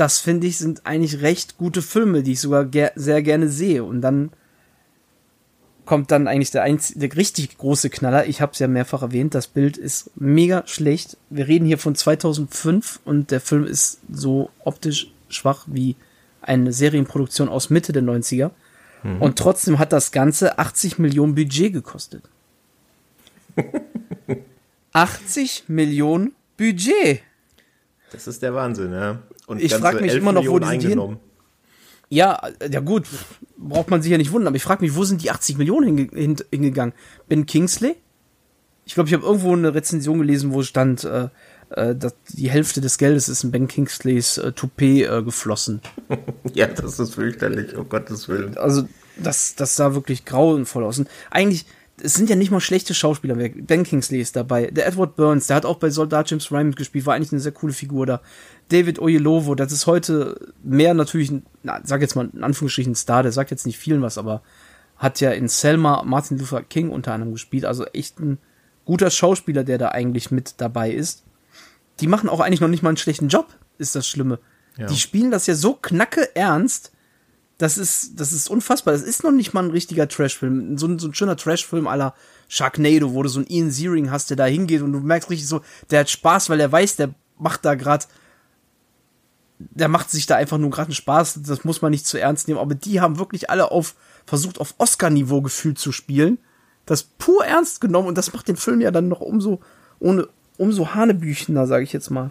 das 0.00 0.18
finde 0.18 0.46
ich 0.46 0.56
sind 0.56 0.86
eigentlich 0.86 1.20
recht 1.20 1.58
gute 1.58 1.82
Filme, 1.82 2.22
die 2.22 2.32
ich 2.32 2.40
sogar 2.40 2.64
ger 2.64 2.92
sehr 2.94 3.22
gerne 3.22 3.48
sehe. 3.48 3.84
Und 3.84 4.00
dann 4.00 4.30
kommt 5.90 6.12
dann 6.12 6.28
eigentlich 6.28 6.52
der, 6.52 6.62
einz 6.62 6.94
der 6.94 7.16
richtig 7.16 7.58
große 7.58 7.90
Knaller. 7.90 8.26
Ich 8.26 8.40
habe 8.40 8.52
es 8.52 8.60
ja 8.60 8.68
mehrfach 8.68 9.02
erwähnt, 9.02 9.34
das 9.34 9.48
Bild 9.48 9.76
ist 9.76 10.12
mega 10.14 10.62
schlecht. 10.68 11.16
Wir 11.30 11.48
reden 11.48 11.66
hier 11.66 11.78
von 11.78 11.96
2005 11.96 13.00
und 13.04 13.32
der 13.32 13.40
Film 13.40 13.66
ist 13.66 13.98
so 14.08 14.50
optisch 14.60 15.10
schwach 15.30 15.64
wie 15.66 15.96
eine 16.42 16.72
Serienproduktion 16.72 17.48
aus 17.48 17.70
Mitte 17.70 17.90
der 17.90 18.04
90er. 18.04 18.52
Mhm. 19.02 19.20
Und 19.20 19.36
trotzdem 19.36 19.80
hat 19.80 19.92
das 19.92 20.12
Ganze 20.12 20.60
80 20.60 21.00
Millionen 21.00 21.34
Budget 21.34 21.72
gekostet. 21.72 22.22
80 24.92 25.64
Millionen 25.66 26.34
Budget. 26.56 27.22
Das 28.12 28.28
ist 28.28 28.40
der 28.42 28.54
Wahnsinn, 28.54 28.92
ja. 28.92 29.18
Und 29.48 29.60
ich 29.60 29.74
frage 29.74 30.02
mich 30.02 30.14
immer 30.14 30.30
noch, 30.30 30.46
wo 30.46 30.60
die 30.60 30.68
sind 30.68 30.82
hin. 30.82 31.16
Ja, 32.10 32.42
ja 32.68 32.80
gut, 32.80 33.06
braucht 33.56 33.88
man 33.88 34.02
sich 34.02 34.10
ja 34.10 34.18
nicht 34.18 34.32
wundern, 34.32 34.48
aber 34.48 34.56
ich 34.56 34.64
frage 34.64 34.82
mich, 34.82 34.96
wo 34.96 35.04
sind 35.04 35.22
die 35.22 35.30
80 35.30 35.58
Millionen 35.58 35.96
hinge 35.96 36.36
hingegangen? 36.50 36.92
Ben 37.28 37.46
Kingsley? 37.46 37.94
Ich 38.84 38.94
glaube, 38.94 39.08
ich 39.08 39.14
habe 39.14 39.24
irgendwo 39.24 39.52
eine 39.52 39.72
Rezension 39.72 40.18
gelesen, 40.18 40.52
wo 40.52 40.64
stand, 40.64 41.04
äh, 41.04 41.28
äh, 41.70 41.94
dass 41.94 42.16
die 42.28 42.50
Hälfte 42.50 42.80
des 42.80 42.98
Geldes 42.98 43.28
ist 43.28 43.44
in 43.44 43.52
Ben 43.52 43.68
Kingsleys 43.68 44.38
äh, 44.38 44.50
Toupet 44.50 45.08
äh, 45.08 45.22
geflossen. 45.22 45.80
ja, 46.52 46.66
das 46.66 46.98
ist 46.98 47.14
fürchterlich, 47.14 47.76
um 47.76 47.88
Gottes 47.88 48.28
Willen. 48.28 48.58
Also, 48.58 48.88
das, 49.16 49.54
das 49.54 49.76
sah 49.76 49.94
wirklich 49.94 50.24
grauenvoll 50.24 50.82
aus. 50.82 50.98
Und 50.98 51.08
eigentlich, 51.30 51.66
es 52.02 52.14
sind 52.14 52.30
ja 52.30 52.36
nicht 52.36 52.50
mal 52.50 52.60
schlechte 52.60 52.94
Schauspieler. 52.94 53.34
Ben 53.34 53.84
Kingsley 53.84 54.20
ist 54.20 54.36
dabei. 54.36 54.66
Der 54.66 54.86
Edward 54.86 55.16
Burns, 55.16 55.46
der 55.46 55.56
hat 55.56 55.66
auch 55.66 55.76
bei 55.76 55.90
Soldat 55.90 56.30
James 56.30 56.50
Ryan 56.50 56.68
mitgespielt, 56.68 57.06
war 57.06 57.14
eigentlich 57.14 57.32
eine 57.32 57.40
sehr 57.40 57.52
coole 57.52 57.72
Figur 57.72 58.06
da. 58.06 58.20
David 58.68 58.98
Oyelowo, 58.98 59.54
das 59.54 59.72
ist 59.72 59.86
heute 59.86 60.52
mehr 60.62 60.94
natürlich, 60.94 61.32
na, 61.62 61.80
sag 61.84 62.00
jetzt 62.00 62.16
mal 62.16 62.30
in 62.32 62.44
Anführungsstrichen 62.44 62.94
Star, 62.94 63.22
der 63.22 63.32
sagt 63.32 63.50
jetzt 63.50 63.66
nicht 63.66 63.78
vielen 63.78 64.02
was, 64.02 64.18
aber 64.18 64.42
hat 64.96 65.20
ja 65.20 65.30
in 65.30 65.48
Selma 65.48 66.02
Martin 66.04 66.38
Luther 66.38 66.62
King 66.62 66.90
unter 66.90 67.12
anderem 67.12 67.32
gespielt, 67.32 67.64
also 67.64 67.86
echt 67.86 68.20
ein 68.20 68.38
guter 68.84 69.10
Schauspieler, 69.10 69.64
der 69.64 69.78
da 69.78 69.88
eigentlich 69.88 70.30
mit 70.30 70.54
dabei 70.58 70.90
ist. 70.90 71.24
Die 72.00 72.06
machen 72.06 72.28
auch 72.28 72.40
eigentlich 72.40 72.60
noch 72.60 72.68
nicht 72.68 72.82
mal 72.82 72.90
einen 72.90 72.96
schlechten 72.96 73.28
Job, 73.28 73.48
ist 73.78 73.94
das 73.94 74.06
Schlimme. 74.06 74.38
Ja. 74.76 74.86
Die 74.86 74.96
spielen 74.96 75.30
das 75.30 75.46
ja 75.46 75.54
so 75.54 75.74
knacke 75.74 76.34
ernst, 76.36 76.92
das 77.60 77.76
ist, 77.76 78.18
das 78.18 78.32
ist 78.32 78.48
unfassbar. 78.48 78.94
Das 78.94 79.02
ist 79.02 79.22
noch 79.22 79.32
nicht 79.32 79.52
mal 79.52 79.62
ein 79.62 79.70
richtiger 79.70 80.08
Trashfilm. 80.08 80.78
So, 80.78 80.86
ein, 80.86 80.98
so 80.98 81.08
ein 81.08 81.14
schöner 81.14 81.36
Trashfilm 81.36 81.86
aller 81.86 82.14
Sharknado, 82.48 83.12
wo 83.12 83.22
du 83.22 83.28
so 83.28 83.40
einen 83.40 83.48
Ian 83.48 83.70
Searing 83.70 84.10
hast, 84.10 84.30
der 84.30 84.38
da 84.38 84.46
hingeht 84.46 84.80
und 84.80 84.92
du 84.92 85.00
merkst 85.00 85.28
richtig 85.28 85.46
so, 85.46 85.60
der 85.90 86.00
hat 86.00 86.10
Spaß, 86.10 86.48
weil 86.48 86.58
er 86.58 86.72
weiß, 86.72 86.96
der 86.96 87.14
macht 87.38 87.66
da 87.66 87.74
gerade 87.74 88.06
der 89.58 89.88
macht 89.88 90.10
sich 90.10 90.24
da 90.24 90.36
einfach 90.36 90.56
nur 90.56 90.70
gerade 90.70 90.86
einen 90.86 90.94
Spaß, 90.94 91.40
das 91.42 91.64
muss 91.64 91.82
man 91.82 91.90
nicht 91.90 92.06
zu 92.06 92.18
ernst 92.18 92.48
nehmen, 92.48 92.60
aber 92.60 92.74
die 92.74 93.02
haben 93.02 93.18
wirklich 93.18 93.50
alle 93.50 93.70
auf 93.70 93.94
versucht 94.24 94.58
auf 94.58 94.74
Oscar-Niveau 94.78 95.42
gefühlt 95.42 95.78
zu 95.78 95.92
spielen. 95.92 96.38
das 96.86 97.02
pur 97.02 97.44
ernst 97.44 97.82
genommen 97.82 98.08
und 98.08 98.16
das 98.16 98.32
macht 98.32 98.48
den 98.48 98.56
Film 98.56 98.80
ja 98.80 98.90
dann 98.90 99.08
noch 99.08 99.20
umso, 99.20 99.60
ohne, 99.98 100.28
umso 100.56 100.94
hanebüchener, 100.94 101.66
sage 101.66 101.84
ich 101.84 101.92
jetzt 101.92 102.10
mal. 102.10 102.30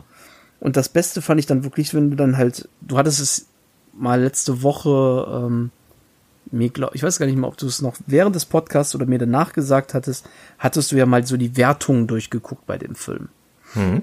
Und 0.60 0.76
das 0.76 0.90
Beste 0.90 1.22
fand 1.22 1.40
ich 1.40 1.46
dann 1.46 1.64
wirklich, 1.64 1.94
wenn 1.94 2.10
du 2.10 2.16
dann 2.16 2.36
halt, 2.36 2.68
du 2.82 2.98
hattest 2.98 3.20
es 3.20 3.49
mal 4.00 4.22
letzte 4.22 4.64
Woche, 4.64 5.28
ähm, 5.32 5.72
mir 6.52 6.70
glaub, 6.70 6.96
ich 6.96 7.04
weiß 7.04 7.20
gar 7.20 7.26
nicht 7.26 7.38
mehr, 7.38 7.48
ob 7.48 7.58
du 7.58 7.68
es 7.68 7.82
noch 7.82 7.96
während 8.08 8.36
des 8.36 8.46
Podcasts 8.46 8.96
oder 8.96 9.06
mir 9.06 9.20
danach 9.20 9.54
gesagt 9.54 9.94
hattest, 9.94 10.28
hattest 10.58 10.92
du 10.92 10.96
ja 10.96 11.06
mal 11.06 11.26
so 11.26 11.38
die 11.38 11.58
Wertungen 11.58 12.08
durchgeguckt 12.08 12.66
bei 12.66 12.78
dem 12.78 12.96
Film. 12.96 13.30
Mhm. 13.76 14.02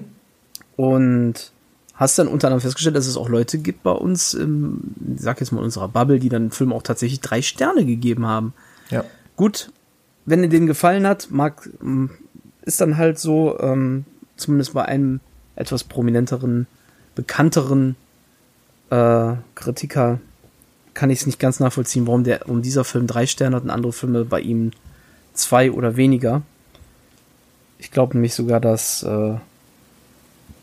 Und 0.75 1.51
hast 1.95 2.19
dann 2.19 2.27
unter 2.27 2.47
anderem 2.47 2.61
festgestellt, 2.61 2.95
dass 2.95 3.07
es 3.07 3.17
auch 3.17 3.27
Leute 3.27 3.57
gibt 3.57 3.83
bei 3.83 3.91
uns, 3.91 4.33
im, 4.33 4.81
ich 5.15 5.21
sag 5.21 5.39
jetzt 5.39 5.51
mal 5.51 5.59
in 5.59 5.65
unserer 5.65 5.89
Bubble, 5.89 6.19
die 6.19 6.29
dann 6.29 6.45
dem 6.45 6.51
Film 6.51 6.71
auch 6.71 6.83
tatsächlich 6.83 7.19
drei 7.19 7.41
Sterne 7.41 7.85
gegeben 7.85 8.27
haben. 8.27 8.53
Ja. 8.91 9.03
Gut, 9.35 9.71
wenn 10.25 10.41
dir 10.41 10.49
den 10.49 10.67
gefallen 10.67 11.07
hat, 11.07 11.29
mag, 11.31 11.69
ist 12.61 12.79
dann 12.79 12.97
halt 12.97 13.17
so, 13.17 13.59
ähm, 13.59 14.05
zumindest 14.35 14.73
bei 14.73 14.85
einem 14.85 15.19
etwas 15.55 15.83
prominenteren, 15.83 16.67
bekannteren 17.15 17.95
äh, 18.89 19.35
Kritiker 19.55 20.19
kann 20.93 21.09
ich 21.09 21.19
es 21.19 21.25
nicht 21.25 21.39
ganz 21.39 21.59
nachvollziehen, 21.59 22.07
warum 22.07 22.23
der, 22.23 22.49
um 22.49 22.61
dieser 22.61 22.83
Film 22.83 23.05
drei 23.07 23.27
Sterne 23.27 23.55
hat 23.55 23.63
und 23.63 23.69
andere 23.69 23.93
Filme 23.93 24.25
bei 24.25 24.41
ihm 24.41 24.71
zwei 25.33 25.71
oder 25.71 25.95
weniger. 25.95 26.41
Ich 27.77 27.91
glaube 27.91 28.13
nämlich 28.15 28.33
sogar, 28.33 28.59
dass 28.59 29.03
äh, 29.03 29.35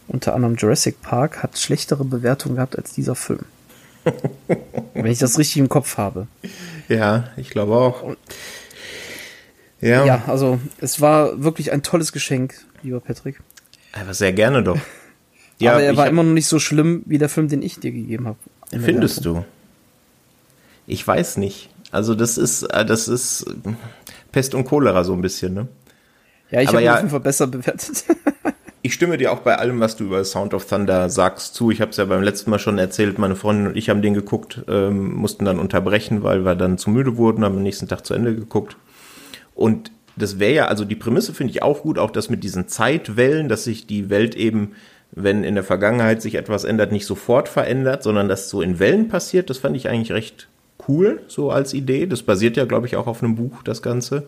unter 0.08 0.34
anderem 0.34 0.56
Jurassic 0.56 1.00
Park 1.02 1.42
hat 1.42 1.58
schlechtere 1.58 2.04
Bewertungen 2.04 2.56
gehabt 2.56 2.76
als 2.76 2.92
dieser 2.92 3.14
Film. 3.14 3.44
Wenn 4.94 5.06
ich 5.06 5.18
das 5.18 5.38
richtig 5.38 5.58
im 5.58 5.68
Kopf 5.68 5.96
habe. 5.96 6.26
Ja, 6.88 7.30
ich 7.36 7.50
glaube 7.50 7.74
auch. 7.74 8.16
Ja. 9.80 10.04
ja, 10.04 10.22
also 10.26 10.58
es 10.80 11.00
war 11.00 11.42
wirklich 11.42 11.72
ein 11.72 11.82
tolles 11.82 12.12
Geschenk, 12.12 12.54
lieber 12.82 13.00
Patrick. 13.00 13.40
Aber 13.92 14.14
sehr 14.14 14.32
gerne 14.32 14.62
doch. 14.62 14.78
Ja, 15.58 15.72
Aber 15.72 15.82
er 15.82 15.96
war 15.96 16.08
immer 16.08 16.22
noch 16.22 16.32
nicht 16.32 16.46
so 16.46 16.58
schlimm 16.58 17.02
wie 17.06 17.18
der 17.18 17.28
Film, 17.28 17.48
den 17.48 17.62
ich 17.62 17.78
dir 17.78 17.92
gegeben 17.92 18.26
habe. 18.26 18.38
Findest 18.70 19.24
du? 19.24 19.44
Ich 20.86 21.06
weiß 21.06 21.36
nicht. 21.36 21.70
Also 21.90 22.14
das 22.14 22.38
ist, 22.38 22.64
äh, 22.64 22.84
das 22.84 23.08
ist 23.08 23.46
Pest 24.32 24.54
und 24.54 24.64
Cholera 24.64 25.04
so 25.04 25.12
ein 25.12 25.22
bisschen, 25.22 25.54
ne? 25.54 25.68
Ja, 26.50 26.60
ich 26.60 26.68
habe 26.68 26.82
ja, 26.82 26.94
auf 26.94 26.98
jeden 26.98 27.10
Fall 27.10 27.20
besser 27.20 27.46
bewertet. 27.46 28.04
ich 28.82 28.92
stimme 28.92 29.16
dir 29.16 29.32
auch 29.32 29.40
bei 29.40 29.56
allem, 29.56 29.80
was 29.80 29.96
du 29.96 30.04
über 30.04 30.24
Sound 30.24 30.54
of 30.54 30.66
Thunder 30.66 31.08
sagst, 31.08 31.54
zu. 31.54 31.70
Ich 31.70 31.80
habe 31.80 31.90
es 31.92 31.96
ja 31.96 32.04
beim 32.04 32.22
letzten 32.22 32.50
Mal 32.50 32.58
schon 32.58 32.78
erzählt, 32.78 33.18
meine 33.18 33.36
Freundin 33.36 33.68
und 33.68 33.76
ich 33.76 33.88
haben 33.88 34.02
den 34.02 34.14
geguckt, 34.14 34.62
ähm, 34.68 35.14
mussten 35.14 35.44
dann 35.44 35.58
unterbrechen, 35.58 36.22
weil 36.22 36.44
wir 36.44 36.54
dann 36.54 36.78
zu 36.78 36.90
müde 36.90 37.16
wurden, 37.16 37.44
haben 37.44 37.56
am 37.56 37.62
nächsten 37.62 37.88
Tag 37.88 38.04
zu 38.04 38.12
Ende 38.14 38.34
geguckt. 38.34 38.76
Und 39.54 39.90
das 40.16 40.38
wäre 40.38 40.54
ja, 40.54 40.66
also 40.66 40.84
die 40.84 40.96
Prämisse 40.96 41.32
finde 41.32 41.52
ich 41.52 41.62
auch 41.62 41.82
gut, 41.82 41.98
auch 41.98 42.10
das 42.10 42.28
mit 42.28 42.44
diesen 42.44 42.68
Zeitwellen, 42.68 43.48
dass 43.48 43.64
sich 43.64 43.86
die 43.86 44.10
Welt 44.10 44.34
eben, 44.34 44.72
wenn 45.16 45.44
in 45.44 45.54
der 45.54 45.64
Vergangenheit 45.64 46.22
sich 46.22 46.34
etwas 46.34 46.64
ändert, 46.64 46.92
nicht 46.92 47.06
sofort 47.06 47.48
verändert, 47.48 48.02
sondern 48.02 48.28
dass 48.28 48.50
so 48.50 48.62
in 48.62 48.78
Wellen 48.78 49.08
passiert, 49.08 49.48
das 49.48 49.58
fand 49.58 49.76
ich 49.76 49.88
eigentlich 49.88 50.12
recht 50.12 50.48
cool, 50.88 51.22
so 51.28 51.50
als 51.50 51.72
Idee. 51.72 52.06
Das 52.06 52.22
basiert 52.22 52.56
ja, 52.56 52.64
glaube 52.64 52.86
ich, 52.86 52.96
auch 52.96 53.06
auf 53.06 53.22
einem 53.22 53.36
Buch, 53.36 53.62
das 53.62 53.80
Ganze. 53.80 54.24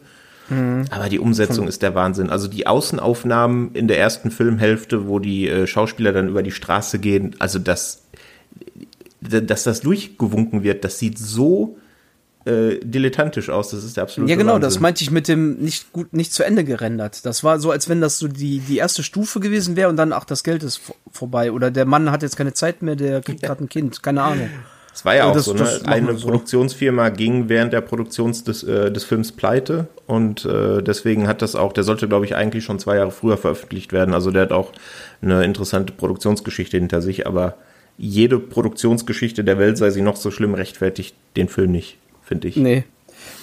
Mhm. 0.48 0.84
Aber 0.90 1.08
die 1.08 1.18
Umsetzung 1.18 1.64
Von 1.64 1.68
ist 1.68 1.82
der 1.82 1.94
Wahnsinn. 1.94 2.30
Also 2.30 2.46
die 2.46 2.66
Außenaufnahmen 2.66 3.74
in 3.74 3.88
der 3.88 3.98
ersten 3.98 4.30
Filmhälfte, 4.30 5.08
wo 5.08 5.18
die 5.18 5.48
äh, 5.48 5.66
Schauspieler 5.66 6.12
dann 6.12 6.28
über 6.28 6.42
die 6.42 6.52
Straße 6.52 7.00
gehen, 7.00 7.34
also 7.40 7.58
das, 7.58 8.04
dass 9.20 9.64
das 9.64 9.80
durchgewunken 9.80 10.62
wird, 10.62 10.84
das 10.84 10.98
sieht 11.00 11.18
so 11.18 11.78
äh, 12.46 12.78
dilettantisch 12.82 13.50
aus. 13.50 13.70
Das 13.70 13.84
ist 13.84 13.96
der 13.96 14.04
absolute 14.04 14.30
Ja, 14.30 14.36
genau, 14.36 14.54
Wahnsinn. 14.54 14.68
das 14.68 14.80
meinte 14.80 15.02
ich 15.02 15.10
mit 15.10 15.28
dem 15.28 15.56
nicht 15.58 15.92
gut, 15.92 16.12
nicht 16.12 16.32
zu 16.32 16.44
Ende 16.44 16.64
gerendert. 16.64 17.26
Das 17.26 17.44
war 17.44 17.58
so, 17.58 17.70
als 17.70 17.88
wenn 17.88 18.00
das 18.00 18.18
so 18.18 18.28
die, 18.28 18.60
die 18.60 18.78
erste 18.78 19.02
Stufe 19.02 19.40
gewesen 19.40 19.76
wäre 19.76 19.88
und 19.88 19.96
dann, 19.96 20.12
ach, 20.12 20.24
das 20.24 20.44
Geld 20.44 20.62
ist 20.62 20.80
vorbei. 21.10 21.52
Oder 21.52 21.70
der 21.70 21.86
Mann 21.86 22.10
hat 22.10 22.22
jetzt 22.22 22.36
keine 22.36 22.52
Zeit 22.54 22.82
mehr, 22.82 22.96
der 22.96 23.20
kriegt 23.20 23.42
gerade 23.42 23.64
ein 23.64 23.68
Kind. 23.68 24.02
Keine 24.02 24.22
Ahnung. 24.22 24.48
Es 24.96 25.04
war 25.04 25.14
ja 25.14 25.26
auch 25.26 25.34
das, 25.34 25.44
so, 25.44 25.52
ne? 25.52 25.68
Eine 25.84 26.16
so. 26.16 26.24
Produktionsfirma 26.28 27.10
ging 27.10 27.50
während 27.50 27.74
der 27.74 27.82
Produktion 27.82 28.32
des, 28.32 28.62
äh, 28.62 28.90
des 28.90 29.04
Films 29.04 29.30
pleite 29.30 29.88
und 30.06 30.46
äh, 30.46 30.82
deswegen 30.82 31.28
hat 31.28 31.42
das 31.42 31.54
auch, 31.54 31.74
der 31.74 31.84
sollte, 31.84 32.08
glaube 32.08 32.24
ich, 32.24 32.34
eigentlich 32.34 32.64
schon 32.64 32.78
zwei 32.78 32.96
Jahre 32.96 33.10
früher 33.10 33.36
veröffentlicht 33.36 33.92
werden. 33.92 34.14
Also 34.14 34.30
der 34.30 34.42
hat 34.42 34.52
auch 34.52 34.72
eine 35.20 35.44
interessante 35.44 35.92
Produktionsgeschichte 35.92 36.78
hinter 36.78 37.02
sich, 37.02 37.26
aber 37.26 37.56
jede 37.98 38.38
Produktionsgeschichte 38.38 39.44
der 39.44 39.58
Welt, 39.58 39.76
sei 39.76 39.90
sie 39.90 40.00
noch 40.00 40.16
so 40.16 40.30
schlimm, 40.30 40.54
rechtfertigt 40.54 41.14
den 41.36 41.48
Film 41.48 41.72
nicht, 41.72 41.98
finde 42.26 42.48
ich. 42.48 42.56
Nee. 42.56 42.84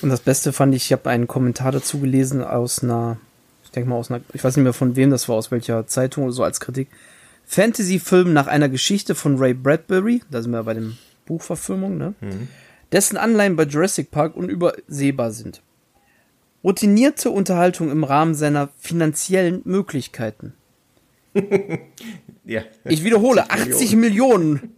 Und 0.02 0.10
das 0.10 0.20
Beste 0.22 0.54
fand 0.54 0.75
ich, 0.75 0.86
ich 0.86 0.92
habe 0.92 1.10
einen 1.10 1.28
Kommentar 1.28 1.72
dazu 1.72 2.00
gelesen 2.00 2.44
aus 2.44 2.84
einer, 2.84 3.18
ich 3.63 3.72
denke 3.72 3.90
mal 3.90 3.96
aus 3.96 4.12
einer, 4.12 4.22
ich 4.34 4.44
weiß 4.44 4.56
nicht 4.56 4.63
mehr 4.63 4.74
von 4.74 4.96
wem 4.96 5.10
das 5.10 5.28
war, 5.28 5.36
aus 5.38 5.50
welcher 5.50 5.88
Zeitung 5.88 6.25
oder 6.25 6.34
so 6.34 6.44
als 6.44 6.60
Kritik. 6.60 6.90
Fantasy-Film 7.46 8.34
nach 8.34 8.48
einer 8.48 8.70
Geschichte 8.70 9.16
von 9.16 9.38
Ray 9.38 9.54
Bradbury, 9.54 10.22
da 10.30 10.42
sind 10.42 10.52
wir 10.52 10.63
bei 10.63 10.74
dem 10.74 10.98
Buchverfilmung, 11.25 11.98
ne? 11.98 12.13
Mhm. 12.22 12.48
dessen 12.92 13.18
Anleihen 13.18 13.56
bei 13.56 13.63
Jurassic 13.63 14.12
Park 14.12 14.36
unübersehbar 14.36 15.32
sind. 15.32 15.62
Routinierte 16.63 17.30
Unterhaltung 17.30 17.92
im 17.92 18.04
Rahmen 18.04 18.36
seiner 18.36 18.70
finanziellen 18.80 19.62
Möglichkeiten. 19.66 20.54
ja. 22.46 22.62
Ich 22.86 23.04
wiederhole, 23.04 23.50
80 23.50 23.96
Millionen. 23.96 24.54
Millionen. 24.54 24.75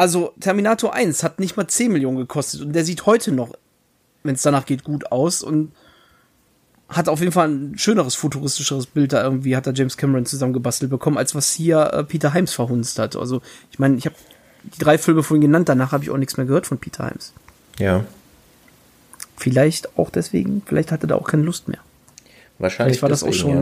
Also 0.00 0.32
Terminator 0.40 0.94
1 0.94 1.22
hat 1.22 1.40
nicht 1.40 1.58
mal 1.58 1.66
10 1.66 1.92
Millionen 1.92 2.16
gekostet 2.16 2.62
und 2.62 2.72
der 2.72 2.86
sieht 2.86 3.04
heute 3.04 3.32
noch, 3.32 3.52
wenn 4.22 4.34
es 4.34 4.40
danach 4.40 4.64
geht, 4.64 4.82
gut 4.82 5.12
aus 5.12 5.42
und 5.42 5.72
hat 6.88 7.10
auf 7.10 7.20
jeden 7.20 7.32
Fall 7.32 7.50
ein 7.50 7.76
schöneres, 7.76 8.14
futuristischeres 8.14 8.86
Bild 8.86 9.12
da 9.12 9.22
irgendwie, 9.22 9.54
hat 9.56 9.66
da 9.66 9.72
James 9.72 9.98
Cameron 9.98 10.24
zusammengebastelt 10.24 10.90
bekommen, 10.90 11.18
als 11.18 11.34
was 11.34 11.52
hier 11.52 11.92
äh, 11.92 12.02
Peter 12.02 12.32
Heims 12.32 12.54
verhunzt 12.54 12.98
hat. 12.98 13.14
Also 13.14 13.42
ich 13.70 13.78
meine, 13.78 13.98
ich 13.98 14.06
habe 14.06 14.16
die 14.62 14.78
drei 14.78 14.96
Filme 14.96 15.22
vorhin 15.22 15.42
genannt, 15.42 15.68
danach 15.68 15.92
habe 15.92 16.02
ich 16.02 16.08
auch 16.08 16.16
nichts 16.16 16.38
mehr 16.38 16.46
gehört 16.46 16.66
von 16.66 16.78
Peter 16.78 17.06
Himes. 17.06 17.34
Ja. 17.78 18.06
Vielleicht 19.36 19.98
auch 19.98 20.08
deswegen, 20.08 20.62
vielleicht 20.64 20.92
hatte 20.92 21.04
er 21.04 21.08
da 21.08 21.16
auch 21.16 21.28
keine 21.28 21.42
Lust 21.42 21.68
mehr. 21.68 21.80
Wahrscheinlich. 22.58 23.00
Vielleicht 23.00 23.02
war 23.02 23.10
das 23.10 23.20
deswegen, 23.20 23.50
auch 23.50 23.54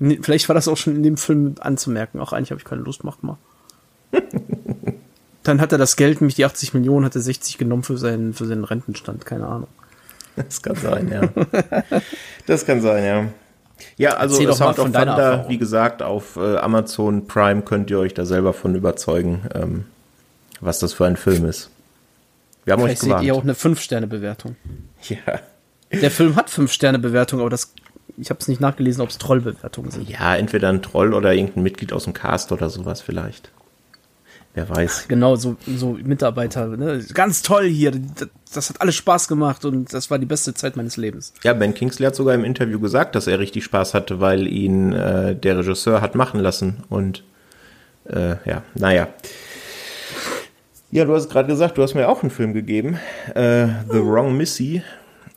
schon. 0.00 0.10
Ja. 0.14 0.16
Vielleicht 0.22 0.48
war 0.48 0.54
das 0.54 0.66
auch 0.66 0.78
schon 0.78 0.96
in 0.96 1.02
dem 1.02 1.18
Film 1.18 1.56
anzumerken. 1.60 2.20
Auch 2.20 2.32
eigentlich 2.32 2.52
habe 2.52 2.58
ich 2.58 2.64
keine 2.64 2.80
Lust, 2.80 3.04
macht 3.04 3.22
mal. 3.22 3.36
Dann 5.42 5.60
hat 5.60 5.72
er 5.72 5.78
das 5.78 5.96
Geld, 5.96 6.20
nämlich 6.20 6.36
die 6.36 6.44
80 6.44 6.74
Millionen, 6.74 7.04
hat 7.04 7.14
er 7.14 7.20
60 7.20 7.58
genommen 7.58 7.82
für 7.82 7.98
seinen, 7.98 8.32
für 8.32 8.46
seinen 8.46 8.64
Rentenstand, 8.64 9.26
keine 9.26 9.46
Ahnung. 9.46 9.68
Das 10.36 10.62
kann 10.62 10.76
sein, 10.76 11.10
ja. 11.10 11.28
das 12.46 12.64
kann 12.64 12.80
sein, 12.80 13.04
ja. 13.04 13.28
Ja, 13.96 14.10
also 14.14 14.36
Erzähl 14.36 14.54
Sound 14.54 14.78
of 14.78 14.92
Thunder, 14.92 15.44
wie 15.48 15.58
gesagt, 15.58 16.02
auf 16.02 16.36
äh, 16.36 16.56
Amazon 16.56 17.26
Prime 17.26 17.62
könnt 17.62 17.90
ihr 17.90 17.98
euch 17.98 18.14
da 18.14 18.24
selber 18.24 18.52
von 18.52 18.74
überzeugen. 18.74 19.42
Ähm, 19.54 19.84
was 20.62 20.78
das 20.78 20.94
für 20.94 21.04
ein 21.04 21.16
Film 21.16 21.44
ist. 21.44 21.70
Wir 22.64 22.72
haben 22.72 22.80
Vielleicht 22.80 23.02
euch 23.02 23.08
gewarnt. 23.08 23.20
seht 23.22 23.26
ihr 23.26 23.34
auch 23.34 23.42
eine 23.42 23.54
5-Sterne-Bewertung. 23.54 24.56
Ja. 25.08 25.40
Der 25.90 26.10
Film 26.10 26.36
hat 26.36 26.48
5-Sterne-Bewertung, 26.48 27.40
aber 27.40 27.50
das, 27.50 27.74
ich 28.16 28.30
habe 28.30 28.40
es 28.40 28.48
nicht 28.48 28.60
nachgelesen, 28.60 29.02
ob 29.02 29.10
es 29.10 29.18
Trollbewertungen 29.18 29.90
sind. 29.90 30.08
Ja, 30.08 30.36
entweder 30.36 30.68
ein 30.68 30.80
Troll 30.80 31.12
oder 31.12 31.34
irgendein 31.34 31.64
Mitglied 31.64 31.92
aus 31.92 32.04
dem 32.04 32.12
Cast 32.12 32.52
oder 32.52 32.70
sowas 32.70 33.00
vielleicht. 33.02 33.50
Wer 34.54 34.68
weiß. 34.68 35.08
Genau, 35.08 35.36
so, 35.36 35.56
so 35.66 35.98
Mitarbeiter. 36.02 36.66
Ne? 36.68 37.02
Ganz 37.14 37.40
toll 37.42 37.64
hier. 37.64 37.92
Das, 38.52 38.68
hat 38.68 38.80
alles 38.82 38.94
Spaß 38.96 39.28
gemacht 39.28 39.64
und 39.64 39.94
das 39.94 40.10
war 40.10 40.18
die 40.18 40.26
beste 40.26 40.52
Zeit 40.52 40.76
meines 40.76 40.98
Lebens. 40.98 41.32
Ja, 41.42 41.54
Ben 41.54 41.72
Kingsley 41.72 42.06
hat 42.06 42.14
sogar 42.14 42.34
im 42.34 42.44
Interview 42.44 42.78
gesagt, 42.78 43.14
dass 43.14 43.26
er 43.26 43.38
richtig 43.38 43.64
Spaß 43.64 43.94
hatte, 43.94 44.20
weil 44.20 44.46
ihn 44.46 44.92
äh, 44.92 45.34
der 45.34 45.58
Regisseur 45.58 46.02
hat 46.02 46.14
machen 46.14 46.38
lassen. 46.40 46.84
Und 46.90 47.24
äh, 48.04 48.36
ja, 48.44 48.62
naja. 48.74 49.08
Ja, 50.90 51.06
du 51.06 51.14
hast 51.14 51.30
gerade 51.30 51.48
gesagt, 51.48 51.78
du 51.78 51.82
hast 51.82 51.94
mir 51.94 52.06
auch 52.08 52.22
einen 52.22 52.30
Film 52.30 52.52
gegeben, 52.52 52.98
äh, 53.34 53.68
The 53.90 54.04
Wrong 54.04 54.36
Missy. 54.36 54.82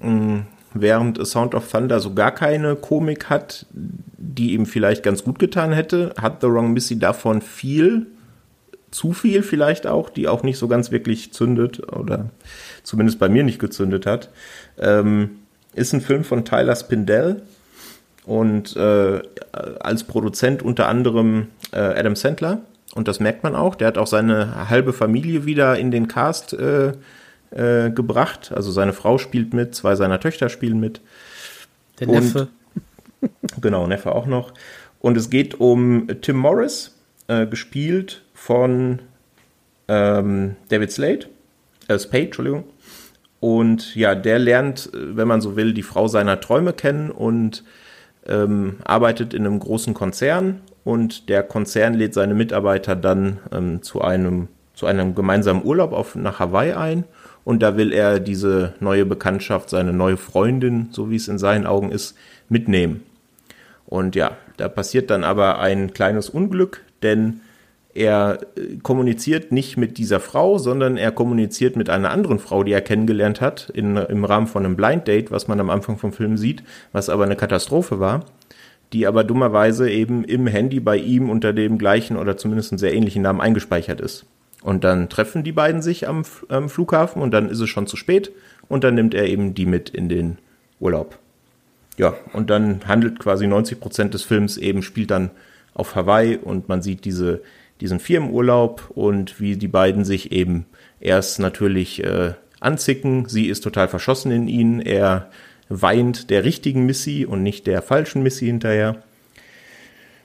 Mm, 0.02 0.40
während 0.74 1.20
A 1.20 1.24
Sound 1.24 1.56
of 1.56 1.72
Thunder 1.72 2.02
so 2.02 2.14
gar 2.14 2.32
keine 2.32 2.76
Komik 2.76 3.30
hat, 3.30 3.66
die 3.72 4.54
ihm 4.54 4.66
vielleicht 4.66 5.04
ganz 5.04 5.24
gut 5.24 5.40
getan 5.40 5.72
hätte, 5.72 6.14
hat 6.20 6.42
The 6.42 6.48
Wrong 6.48 6.74
Missy 6.74 7.00
davon 7.00 7.42
viel, 7.42 8.08
zu 8.92 9.14
viel 9.14 9.44
vielleicht 9.44 9.88
auch, 9.88 10.10
die 10.10 10.28
auch 10.28 10.44
nicht 10.44 10.58
so 10.58 10.68
ganz 10.68 10.92
wirklich 10.92 11.34
zündet 11.34 11.92
oder 11.92 12.30
zumindest 12.84 13.20
bei 13.20 13.30
mir 13.30 13.44
nicht 13.44 13.60
gezündet 13.60 14.06
hat. 14.06 14.30
Ähm, 14.78 15.40
ist 15.74 15.94
ein 15.94 16.02
Film 16.02 16.24
von 16.24 16.46
Tyler 16.46 16.76
Spindell 16.76 17.42
und 18.26 18.76
äh, 18.76 19.22
als 19.80 20.04
Produzent 20.06 20.64
unter 20.64 20.88
anderem 20.88 21.48
äh, 21.72 21.78
Adam 21.78 22.16
Sandler 22.16 22.62
und 22.96 23.10
das 23.10 23.20
merkt 23.20 23.44
man 23.44 23.56
auch. 23.56 23.76
Der 23.76 23.88
hat 23.88 23.98
auch 23.98 24.08
seine 24.08 24.70
halbe 24.70 24.94
Familie 24.94 25.46
wieder 25.46 25.78
in 25.78 25.92
den 25.92 26.08
Cast 26.08 26.54
äh, 26.54 26.94
äh, 27.52 27.92
gebracht. 27.92 28.54
Also 28.56 28.72
seine 28.72 28.94
Frau 28.94 29.18
spielt 29.18 29.54
mit, 29.54 29.76
zwei 29.76 29.96
seiner 29.96 30.20
Töchter 30.20 30.50
spielen 30.50 30.80
mit. 30.80 31.02
Der 32.00 32.08
Neffe. 32.08 32.48
Und, 33.22 33.32
genau, 33.62 33.86
Neffe 33.86 34.16
auch 34.16 34.28
noch. 34.28 34.54
Und 35.00 35.18
es 35.18 35.30
geht 35.30 35.60
um 35.60 36.08
Tim 36.22 36.38
Morris, 36.38 36.96
äh, 37.28 37.46
gespielt 37.46 38.24
von 38.46 39.00
ähm, 39.88 40.56
David 40.70 40.92
Slade, 40.92 41.26
äh, 41.88 41.98
Spade, 41.98 42.26
Entschuldigung. 42.26 42.64
Und 43.40 43.96
ja, 43.96 44.14
der 44.14 44.38
lernt, 44.38 44.92
wenn 44.94 45.28
man 45.28 45.42
so 45.42 45.56
will, 45.56 45.74
die 45.74 45.82
Frau 45.82 46.08
seiner 46.08 46.40
Träume 46.40 46.74
kennen 46.74 47.10
und 47.10 47.64
ähm, 48.28 48.76
arbeitet 48.86 49.34
in 49.34 49.48
einem 49.48 49.58
großen 49.58 49.96
Konzern 49.96 50.62
und 50.84 51.28
der 51.28 51.42
Konzern 51.42 51.96
lädt 51.96 52.14
seine 52.14 52.36
Mitarbeiter 52.36 52.96
dann 52.96 53.40
ähm, 53.52 53.82
zu 53.82 54.02
einem 54.02 54.48
zu 54.76 54.86
einem 54.86 55.16
gemeinsamen 55.16 55.64
Urlaub 55.64 55.94
auf, 55.94 56.16
nach 56.16 56.38
Hawaii 56.38 56.74
ein 56.74 57.06
und 57.46 57.64
da 57.64 57.78
will 57.78 57.94
er 57.94 58.20
diese 58.20 58.74
neue 58.80 59.06
Bekanntschaft, 59.06 59.70
seine 59.70 59.94
neue 59.94 60.18
Freundin, 60.18 60.90
so 60.92 61.10
wie 61.10 61.16
es 61.16 61.30
in 61.30 61.38
seinen 61.40 61.66
Augen 61.66 61.92
ist, 61.92 62.16
mitnehmen. 62.50 63.04
Und 63.86 64.16
ja, 64.16 64.38
da 64.58 64.68
passiert 64.68 65.10
dann 65.10 65.24
aber 65.24 65.60
ein 65.60 65.94
kleines 65.94 66.30
Unglück, 66.30 66.84
denn 67.04 67.40
er 67.96 68.40
äh, 68.56 68.76
kommuniziert 68.84 69.52
nicht 69.52 69.78
mit 69.78 69.98
dieser 69.98 70.20
Frau, 70.20 70.58
sondern 70.58 70.98
er 70.98 71.12
kommuniziert 71.12 71.76
mit 71.76 71.90
einer 71.90 72.12
anderen 72.12 72.38
Frau, 72.38 72.64
die 72.64 72.74
er 72.74 72.82
kennengelernt 72.82 73.42
hat, 73.42 73.72
in, 73.74 73.96
im 73.96 74.26
Rahmen 74.26 74.48
von 74.48 74.66
einem 74.66 74.76
Blind 74.76 75.08
Date, 75.08 75.32
was 75.32 75.48
man 75.48 75.60
am 75.60 75.70
Anfang 75.70 75.98
vom 75.98 76.14
Film 76.14 76.38
sieht, 76.38 76.62
was 76.92 77.10
aber 77.10 77.24
eine 77.24 77.38
Katastrophe 77.38 78.00
war, 78.00 78.26
die 78.94 79.08
aber 79.08 79.24
dummerweise 79.24 79.90
eben 79.90 80.24
im 80.26 80.46
Handy 80.46 80.80
bei 80.80 80.98
ihm 80.98 81.30
unter 81.30 81.54
dem 81.54 81.78
gleichen 81.78 82.18
oder 82.18 82.38
zumindest 82.38 82.72
einen 82.72 82.80
sehr 82.80 82.94
ähnlichen 82.94 83.24
Namen 83.24 83.42
eingespeichert 83.42 84.02
ist. 84.02 84.26
Und 84.62 84.84
dann 84.84 85.10
treffen 85.10 85.44
die 85.44 85.52
beiden 85.52 85.82
sich 85.82 86.08
am, 86.08 86.24
am 86.50 86.70
Flughafen 86.70 87.22
und 87.22 87.32
dann 87.32 87.50
ist 87.50 87.60
es 87.60 87.70
schon 87.70 87.88
zu 87.88 87.96
spät 87.98 88.32
und 88.68 88.84
dann 88.84 88.96
nimmt 88.96 89.14
er 89.14 89.28
eben 89.28 89.54
die 89.54 89.66
mit 89.66 89.90
in 89.90 90.10
den 90.10 90.38
Urlaub. 90.80 91.18
Ja, 91.98 92.16
und 92.34 92.50
dann 92.50 92.82
handelt 92.88 93.20
quasi 93.20 93.48
90 93.48 93.80
Prozent 93.80 94.14
des 94.14 94.24
Films 94.24 94.58
eben, 94.58 94.82
spielt 94.82 95.12
dann 95.12 95.32
auf 95.74 95.96
Hawaii 95.96 96.38
und 96.38 96.68
man 96.68 96.82
sieht 96.82 97.06
diese, 97.06 97.42
diesen 97.82 98.00
Firmenurlaub 98.00 98.92
und 98.94 99.40
wie 99.40 99.58
die 99.58 99.68
beiden 99.68 100.06
sich 100.06 100.32
eben 100.32 100.66
erst 101.00 101.40
natürlich 101.40 102.04
äh, 102.04 102.34
anzicken. 102.60 103.28
Sie 103.28 103.48
ist 103.48 103.62
total 103.62 103.88
verschossen 103.88 104.32
in 104.32 104.48
ihn. 104.48 104.80
Er 104.80 105.30
weint 105.70 106.30
der 106.30 106.44
richtigen 106.44 106.86
Missy 106.86 107.26
und 107.26 107.44
nicht 107.44 107.68
der 107.68 107.82
falschen 107.82 108.24
Missy 108.24 108.46
hinterher. 108.46 109.04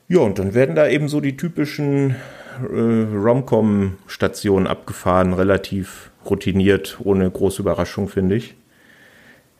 Ja, 0.09 0.21
und 0.21 0.39
dann 0.39 0.55
werden 0.55 0.75
da 0.75 0.89
eben 0.89 1.09
so 1.09 1.21
die 1.21 1.37
typischen 1.37 2.17
äh, 2.61 3.17
Romcom-Station 3.17 4.67
abgefahren, 4.67 5.33
relativ 5.33 6.11
routiniert, 6.29 6.99
ohne 7.03 7.31
große 7.31 7.63
Überraschung, 7.63 8.09
finde 8.09 8.37
ich. 8.37 8.57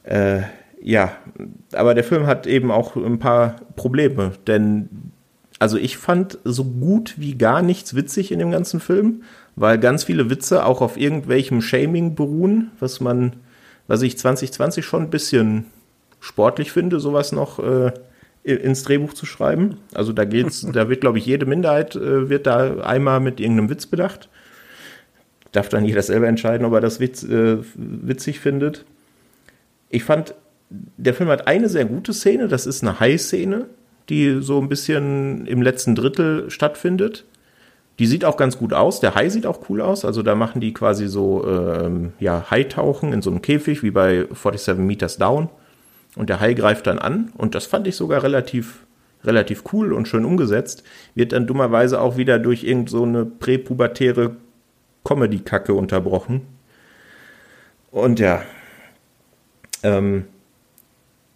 Äh, 0.05 0.41
ja, 0.83 1.17
aber 1.73 1.95
der 1.95 2.05
Film 2.05 2.27
hat 2.27 2.47
eben 2.47 2.71
auch 2.71 2.97
ein 2.97 3.19
paar 3.19 3.57
Probleme, 3.77 4.33
denn 4.47 5.13
also 5.61 5.77
ich 5.77 5.99
fand 5.99 6.39
so 6.43 6.65
gut 6.65 7.15
wie 7.19 7.37
gar 7.37 7.61
nichts 7.61 7.95
witzig 7.95 8.33
in 8.33 8.39
dem 8.39 8.51
ganzen 8.51 8.81
Film, 8.81 9.23
weil 9.57 9.79
ganz 9.79 10.05
viele 10.05 10.31
Witze 10.31 10.65
auch 10.65 10.81
auf 10.81 10.97
irgendwelchem 10.97 11.61
Shaming 11.61 12.15
beruhen, 12.15 12.71
was 12.81 13.01
man, 13.01 13.35
was 13.87 14.01
ich 14.01 14.17
2020 14.17 14.85
schon 14.85 15.03
ein 15.03 15.11
bisschen 15.11 15.67
sportlich 16.19 16.73
finde, 16.73 16.99
sowas 16.99 17.33
noch 17.33 17.59
äh, 17.59 17.93
ins 18.43 18.85
Drehbuch 18.85 19.13
zu 19.13 19.27
schreiben. 19.27 19.77
Also 19.93 20.15
da 20.15 20.25
geht's, 20.25 20.67
da 20.73 20.89
wird, 20.89 21.03
glaube 21.03 21.19
ich, 21.19 21.27
jede 21.27 21.45
Minderheit 21.45 21.95
äh, 21.95 22.31
wird 22.31 22.47
da 22.47 22.79
einmal 22.81 23.21
mit 23.21 23.39
irgendeinem 23.39 23.69
Witz 23.69 23.85
bedacht. 23.85 24.31
Darf 25.53 25.69
dann 25.69 25.85
jeder 25.85 26.01
selber 26.01 26.27
entscheiden, 26.27 26.65
ob 26.65 26.73
er 26.73 26.81
das 26.81 27.01
Witz, 27.01 27.23
äh, 27.23 27.59
witzig 27.75 28.41
findet. 28.41 28.87
Ich 29.91 30.05
fand, 30.05 30.35
der 30.71 31.13
Film 31.13 31.29
hat 31.29 31.47
eine 31.47 31.69
sehr 31.69 31.85
gute 31.85 32.15
Szene, 32.15 32.49
das 32.49 32.65
ist 32.65 32.83
eine 32.83 32.99
High-Szene, 32.99 33.67
die 34.11 34.43
so 34.43 34.61
ein 34.61 34.69
bisschen 34.69 35.47
im 35.47 35.63
letzten 35.63 35.95
Drittel 35.95 36.51
stattfindet. 36.51 37.25
Die 37.99 38.07
sieht 38.07 38.25
auch 38.25 38.37
ganz 38.37 38.59
gut 38.59 38.73
aus. 38.73 39.01
Der 39.01 39.15
Hai 39.15 39.29
sieht 39.29 39.47
auch 39.47 39.69
cool 39.69 39.81
aus. 39.81 40.05
Also 40.05 40.23
da 40.23 40.35
machen 40.35 40.61
die 40.61 40.73
quasi 40.73 41.07
so 41.07 41.47
ähm, 41.47 42.13
ja, 42.19 42.51
Haitauchen 42.51 43.13
in 43.13 43.23
so 43.23 43.31
einem 43.31 43.43
Käfig, 43.43 43.83
wie 43.83 43.91
bei 43.91 44.27
47 44.33 44.79
Meters 44.79 45.17
Down. 45.19 45.49
Und 46.17 46.29
der 46.29 46.41
Hai 46.41 46.55
greift 46.55 46.87
dann 46.87 46.99
an 46.99 47.31
und 47.37 47.55
das 47.55 47.67
fand 47.67 47.87
ich 47.87 47.95
sogar 47.95 48.23
relativ, 48.23 48.85
relativ 49.23 49.63
cool 49.73 49.93
und 49.93 50.09
schön 50.09 50.25
umgesetzt. 50.25 50.83
Wird 51.15 51.33
dann 51.33 51.47
dummerweise 51.47 52.01
auch 52.01 52.17
wieder 52.17 52.39
durch 52.39 52.65
irgend 52.65 52.91
so 52.91 53.05
eine 53.05 53.25
präpubertäre 53.25 54.37
Comedy-Kacke 55.05 55.73
unterbrochen. 55.73 56.43
Und 57.91 58.19
ja, 58.19 58.43
ähm, 59.83 60.25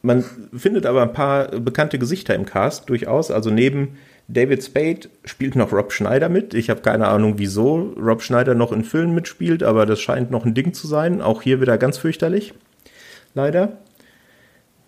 man 0.04 0.22
findet 0.54 0.84
aber 0.84 1.02
ein 1.02 1.14
paar 1.14 1.48
bekannte 1.48 1.98
Gesichter 1.98 2.34
im 2.34 2.44
Cast 2.44 2.90
durchaus. 2.90 3.30
Also 3.30 3.50
neben 3.50 3.96
David 4.28 4.62
Spade 4.62 5.08
spielt 5.24 5.56
noch 5.56 5.72
Rob 5.72 5.92
Schneider 5.92 6.28
mit. 6.28 6.52
Ich 6.52 6.68
habe 6.68 6.82
keine 6.82 7.08
Ahnung, 7.08 7.34
wieso 7.38 7.94
Rob 7.98 8.20
Schneider 8.20 8.54
noch 8.54 8.70
in 8.70 8.84
Filmen 8.84 9.14
mitspielt, 9.14 9.62
aber 9.62 9.86
das 9.86 10.00
scheint 10.00 10.30
noch 10.30 10.44
ein 10.44 10.52
Ding 10.52 10.74
zu 10.74 10.86
sein. 10.86 11.22
Auch 11.22 11.40
hier 11.40 11.62
wieder 11.62 11.78
ganz 11.78 11.96
fürchterlich. 11.96 12.52
Leider. 13.32 13.78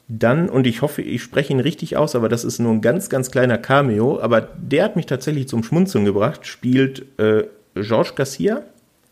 Dann, 0.08 0.50
und 0.50 0.66
ich 0.66 0.82
hoffe, 0.82 1.00
ich 1.00 1.22
spreche 1.22 1.52
ihn 1.52 1.60
richtig 1.60 1.96
aus, 1.96 2.14
aber 2.14 2.28
das 2.28 2.44
ist 2.44 2.58
nur 2.58 2.72
ein 2.72 2.82
ganz, 2.82 3.08
ganz 3.08 3.30
kleiner 3.30 3.58
Cameo, 3.58 4.20
aber 4.20 4.40
der 4.40 4.84
hat 4.84 4.96
mich 4.96 5.06
tatsächlich 5.06 5.48
zum 5.48 5.64
Schmunzeln 5.64 6.04
gebracht, 6.04 6.46
spielt 6.46 7.06
äh, 7.18 7.44
Georges 7.74 8.14
Garcia. 8.14 8.62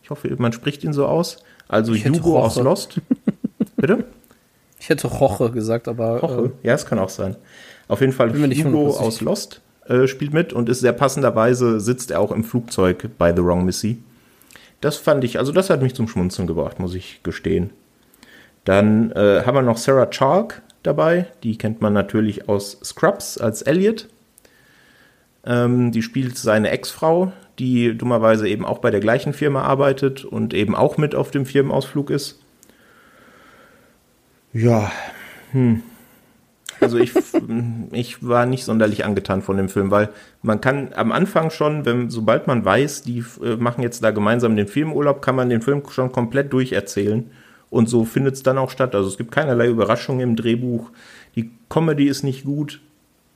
Ich 0.03 0.11
hoffe, 0.11 0.33
man 0.37 0.53
spricht 0.53 0.83
ihn 0.83 0.93
so 0.93 1.07
aus. 1.07 1.43
Also 1.67 1.95
Hugo 1.95 2.39
aus 2.39 2.57
Lost. 2.57 3.01
Bitte? 3.75 4.05
Ich 4.85 4.89
hätte 4.89 5.07
Roche 5.07 5.49
gesagt, 5.49 5.87
aber. 5.87 6.19
Roche? 6.19 6.51
Äh, 6.61 6.67
ja, 6.67 6.75
es 6.75 6.85
kann 6.85 6.99
auch 6.99 7.09
sein. 7.09 7.35
Auf 7.87 8.01
jeden 8.01 8.13
Fall 8.13 8.31
Hugo 8.31 8.89
aus 8.89 9.19
Lost 9.19 9.61
äh, 9.87 10.05
spielt 10.05 10.31
mit 10.31 10.53
und 10.53 10.69
ist 10.69 10.81
sehr 10.81 10.93
passenderweise 10.93 11.79
sitzt 11.79 12.11
er 12.11 12.19
auch 12.19 12.31
im 12.31 12.43
Flugzeug 12.43 13.09
bei 13.17 13.35
The 13.35 13.43
Wrong 13.43 13.65
Missy. 13.65 14.03
Das 14.81 14.97
fand 14.97 15.23
ich, 15.23 15.39
also 15.39 15.51
das 15.51 15.71
hat 15.71 15.81
mich 15.81 15.95
zum 15.95 16.07
Schmunzeln 16.07 16.47
gebracht, 16.47 16.79
muss 16.79 16.93
ich 16.93 17.21
gestehen. 17.23 17.71
Dann 18.63 19.11
äh, 19.13 19.41
haben 19.43 19.55
wir 19.55 19.63
noch 19.63 19.77
Sarah 19.77 20.05
Chalk, 20.05 20.61
dabei. 20.83 21.25
Die 21.41 21.57
kennt 21.57 21.81
man 21.81 21.93
natürlich 21.93 22.47
aus 22.47 22.77
Scrubs 22.83 23.39
als 23.39 23.63
Elliot. 23.63 24.07
Ähm, 25.47 25.93
die 25.93 26.03
spielt 26.03 26.37
seine 26.37 26.69
Ex-Frau, 26.69 27.33
die 27.57 27.97
dummerweise 27.97 28.47
eben 28.47 28.65
auch 28.65 28.77
bei 28.77 28.91
der 28.91 28.99
gleichen 28.99 29.33
Firma 29.33 29.63
arbeitet 29.63 30.25
und 30.25 30.53
eben 30.53 30.75
auch 30.75 30.97
mit 30.97 31.15
auf 31.15 31.31
dem 31.31 31.47
Firmenausflug 31.47 32.11
ist. 32.11 32.39
Ja, 34.55 34.89
hm. 35.51 35.83
Also 36.79 36.97
ich, 36.97 37.11
ich 37.91 38.25
war 38.25 38.45
nicht 38.45 38.63
sonderlich 38.63 39.03
angetan 39.03 39.41
von 39.41 39.57
dem 39.57 39.67
Film, 39.67 39.91
weil 39.91 40.09
man 40.41 40.61
kann 40.61 40.93
am 40.95 41.11
Anfang 41.11 41.49
schon, 41.49 41.85
wenn, 41.85 42.09
sobald 42.09 42.47
man 42.47 42.63
weiß, 42.63 43.03
die 43.03 43.23
äh, 43.43 43.57
machen 43.57 43.81
jetzt 43.81 44.01
da 44.01 44.11
gemeinsam 44.11 44.55
den 44.55 44.67
Filmurlaub, 44.67 45.21
kann 45.21 45.35
man 45.35 45.49
den 45.49 45.61
Film 45.61 45.83
schon 45.89 46.13
komplett 46.13 46.53
durcherzählen. 46.53 47.29
Und 47.69 47.89
so 47.89 48.05
findet 48.05 48.35
es 48.35 48.43
dann 48.43 48.57
auch 48.57 48.69
statt. 48.69 48.95
Also 48.95 49.09
es 49.09 49.17
gibt 49.17 49.31
keinerlei 49.31 49.67
Überraschungen 49.67 50.21
im 50.21 50.35
Drehbuch. 50.37 50.89
Die 51.35 51.51
Comedy 51.69 52.07
ist 52.07 52.23
nicht 52.23 52.45
gut. 52.45 52.79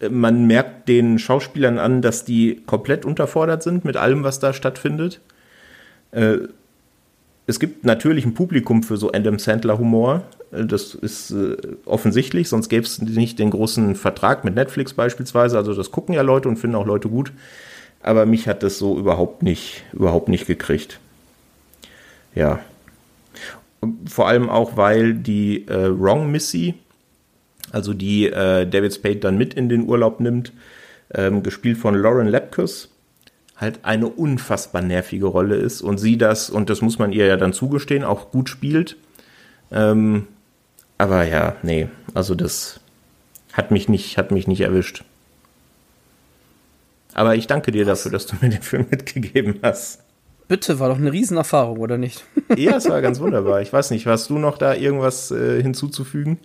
Man 0.10 0.48
merkt 0.48 0.88
den 0.88 1.20
Schauspielern 1.20 1.80
an, 1.80 2.02
dass 2.02 2.24
die 2.24 2.62
komplett 2.66 3.04
unterfordert 3.04 3.62
sind 3.62 3.84
mit 3.84 3.98
allem, 3.98 4.24
was 4.24 4.40
da 4.40 4.54
stattfindet. 4.54 5.20
Äh, 6.12 6.38
es 7.46 7.60
gibt 7.60 7.84
natürlich 7.84 8.26
ein 8.26 8.36
Publikum 8.36 8.84
für 8.84 8.96
so 8.96 9.12
Adam 9.12 9.38
Sandler 9.38 9.80
Humor. 9.80 10.24
Äh, 10.52 10.66
das 10.66 10.96
ist 10.96 11.32
äh, 11.32 11.58
offensichtlich, 11.86 12.50
sonst 12.50 12.70
gäbe 12.70 12.86
es 12.86 13.02
nicht 13.02 13.40
den 13.40 13.52
großen 13.52 13.96
Vertrag 13.96 14.44
mit 14.44 14.56
Netflix 14.56 14.94
beispielsweise. 14.94 15.58
Also 15.58 15.74
das 15.74 15.92
gucken 15.92 16.16
ja 16.16 16.22
Leute 16.22 16.50
und 16.50 16.58
finden 16.58 16.76
auch 16.76 16.86
Leute 16.86 17.10
gut. 17.10 17.32
Aber 18.02 18.26
mich 18.26 18.48
hat 18.48 18.64
das 18.64 18.78
so 18.78 18.98
überhaupt 18.98 19.44
nicht, 19.44 19.84
überhaupt 19.92 20.30
nicht 20.30 20.48
gekriegt. 20.48 21.00
Ja, 22.34 22.60
vor 24.06 24.28
allem 24.28 24.50
auch, 24.50 24.78
weil 24.78 25.14
die 25.14 25.68
äh, 25.68 25.90
Wrong 25.90 26.32
Missy, 26.32 26.76
also 27.72 27.94
die 27.94 28.28
äh, 28.28 28.68
David 28.68 28.94
Spade 28.94 29.18
dann 29.18 29.38
mit 29.38 29.54
in 29.54 29.70
den 29.70 29.88
Urlaub 29.88 30.20
nimmt, 30.20 30.54
ähm, 31.14 31.44
gespielt 31.44 31.78
von 31.78 31.96
Lauren 31.96 32.28
Lepkus, 32.28 32.90
halt 33.56 33.80
eine 33.84 34.08
unfassbar 34.08 34.82
nervige 34.82 35.26
Rolle 35.26 35.56
ist 35.56 35.82
und 35.82 35.98
sie 35.98 36.18
das, 36.18 36.50
und 36.50 36.70
das 36.70 36.82
muss 36.82 37.00
man 37.00 37.12
ihr 37.12 37.26
ja 37.26 37.38
dann 37.38 37.54
zugestehen, 37.54 38.04
auch 38.04 38.32
gut 38.32 38.50
spielt. 38.50 38.98
Ähm, 39.72 40.28
aber 41.00 41.24
ja, 41.24 41.56
nee, 41.64 41.88
also 42.14 42.36
das 42.36 42.82
hat 43.54 43.72
mich 43.72 43.90
nicht, 43.90 44.18
hat 44.18 44.32
mich 44.32 44.48
nicht 44.48 44.62
erwischt. 44.62 45.04
Aber 47.14 47.36
ich 47.36 47.48
danke 47.48 47.72
dir 47.72 47.86
dafür, 47.86 48.12
dass 48.12 48.28
du 48.28 48.36
mir 48.42 48.50
den 48.50 48.62
Film 48.62 48.86
mitgegeben 48.92 49.60
hast. 49.64 50.02
Bitte, 50.50 50.80
war 50.80 50.90
doch 50.90 50.98
eine 50.98 51.12
Riesenerfahrung, 51.12 51.80
oder 51.80 51.98
nicht? 51.98 52.26
ja, 52.56 52.76
es 52.76 52.90
war 52.90 53.02
ganz 53.02 53.20
wunderbar. 53.22 53.62
Ich 53.62 53.72
weiß 53.72 53.92
nicht, 53.92 54.06
hast 54.06 54.30
du 54.30 54.38
noch 54.38 54.58
da 54.58 54.76
irgendwas 54.76 55.32
äh, 55.32 55.64
hinzuzufügen? 55.64 56.38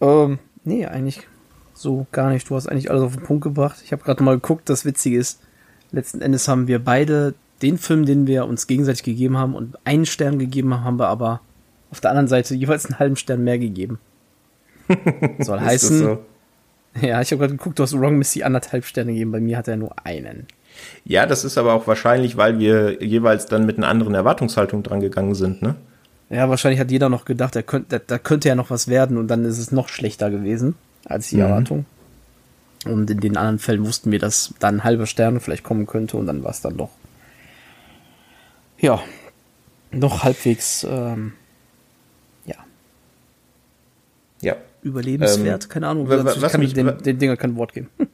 Ähm, 0.00 0.38
nee, 0.62 0.86
eigentlich 0.86 1.26
so 1.74 2.06
gar 2.12 2.30
nicht. 2.30 2.48
Du 2.48 2.54
hast 2.54 2.68
eigentlich 2.68 2.90
alles 2.90 3.02
auf 3.02 3.16
den 3.16 3.24
Punkt 3.24 3.42
gebracht. 3.42 3.80
Ich 3.84 3.90
habe 3.90 4.04
gerade 4.04 4.22
mal 4.22 4.36
geguckt, 4.36 4.68
das 4.68 4.84
Witzige 4.84 5.18
ist, 5.18 5.40
letzten 5.90 6.22
Endes 6.22 6.46
haben 6.46 6.68
wir 6.68 6.78
beide 6.78 7.34
den 7.62 7.78
Film, 7.78 8.06
den 8.06 8.28
wir 8.28 8.46
uns 8.46 8.68
gegenseitig 8.68 9.02
gegeben 9.02 9.36
haben 9.36 9.54
und 9.56 9.76
einen 9.84 10.06
Stern 10.06 10.38
gegeben 10.38 10.72
haben, 10.72 10.84
haben 10.84 10.98
wir 11.00 11.08
aber 11.08 11.40
auf 11.90 12.00
der 12.00 12.10
anderen 12.10 12.28
Seite 12.28 12.54
jeweils 12.54 12.86
einen 12.86 12.98
halben 12.98 13.16
Stern 13.16 13.44
mehr 13.44 13.58
gegeben. 13.58 13.98
Soll 15.38 15.60
heißen. 15.60 15.98
So? 15.98 16.18
Ja, 17.00 17.20
ich 17.20 17.30
habe 17.30 17.40
gerade 17.40 17.56
geguckt, 17.56 17.78
du 17.78 17.82
hast 17.82 17.98
Wrong 17.98 18.18
Missy 18.18 18.42
anderthalb 18.42 18.84
Sterne 18.84 19.12
gegeben, 19.12 19.32
bei 19.32 19.40
mir 19.40 19.56
hat 19.56 19.68
er 19.68 19.76
nur 19.76 19.94
einen. 20.04 20.46
Ja, 21.04 21.26
das 21.26 21.44
ist 21.44 21.58
aber 21.58 21.74
auch 21.74 21.86
wahrscheinlich, 21.86 22.36
weil 22.36 22.58
wir 22.58 23.02
jeweils 23.02 23.46
dann 23.46 23.66
mit 23.66 23.78
einer 23.78 23.88
anderen 23.88 24.14
Erwartungshaltung 24.14 24.82
dran 24.82 25.00
gegangen 25.00 25.34
sind, 25.34 25.62
ne? 25.62 25.76
Ja, 26.30 26.48
wahrscheinlich 26.48 26.80
hat 26.80 26.92
jeder 26.92 27.08
noch 27.08 27.24
gedacht, 27.24 27.56
da 27.56 27.62
könnte, 27.62 28.00
da 28.04 28.18
könnte 28.18 28.48
ja 28.48 28.54
noch 28.54 28.70
was 28.70 28.86
werden 28.86 29.18
und 29.18 29.28
dann 29.28 29.44
ist 29.44 29.58
es 29.58 29.72
noch 29.72 29.88
schlechter 29.88 30.30
gewesen 30.30 30.76
als 31.04 31.28
die 31.28 31.36
mhm. 31.36 31.42
Erwartung. 31.42 31.86
Und 32.86 33.10
in 33.10 33.20
den 33.20 33.36
anderen 33.36 33.58
Fällen 33.58 33.84
wussten 33.84 34.10
wir, 34.10 34.18
dass 34.18 34.54
dann 34.58 34.76
ein 34.76 34.84
halber 34.84 35.06
Stern 35.06 35.40
vielleicht 35.40 35.64
kommen 35.64 35.86
könnte 35.86 36.16
und 36.16 36.26
dann 36.26 36.42
war 36.44 36.50
es 36.50 36.60
dann 36.60 36.76
doch. 36.76 36.90
Ja, 38.78 39.02
noch 39.90 40.22
halbwegs, 40.22 40.86
ähm, 40.88 41.32
ja. 42.46 42.56
Ja. 44.42 44.56
Überlebenswert, 44.82 45.64
ähm, 45.64 45.68
keine 45.68 45.88
Ahnung. 45.88 46.08
Was, 46.08 46.40
was 46.40 46.52
kann 46.52 46.60
mich, 46.60 46.72
den, 46.72 46.98
den 47.04 47.18
Dinger 47.18 47.36
kein 47.36 47.56
Wort 47.56 47.72
geben. 47.72 47.88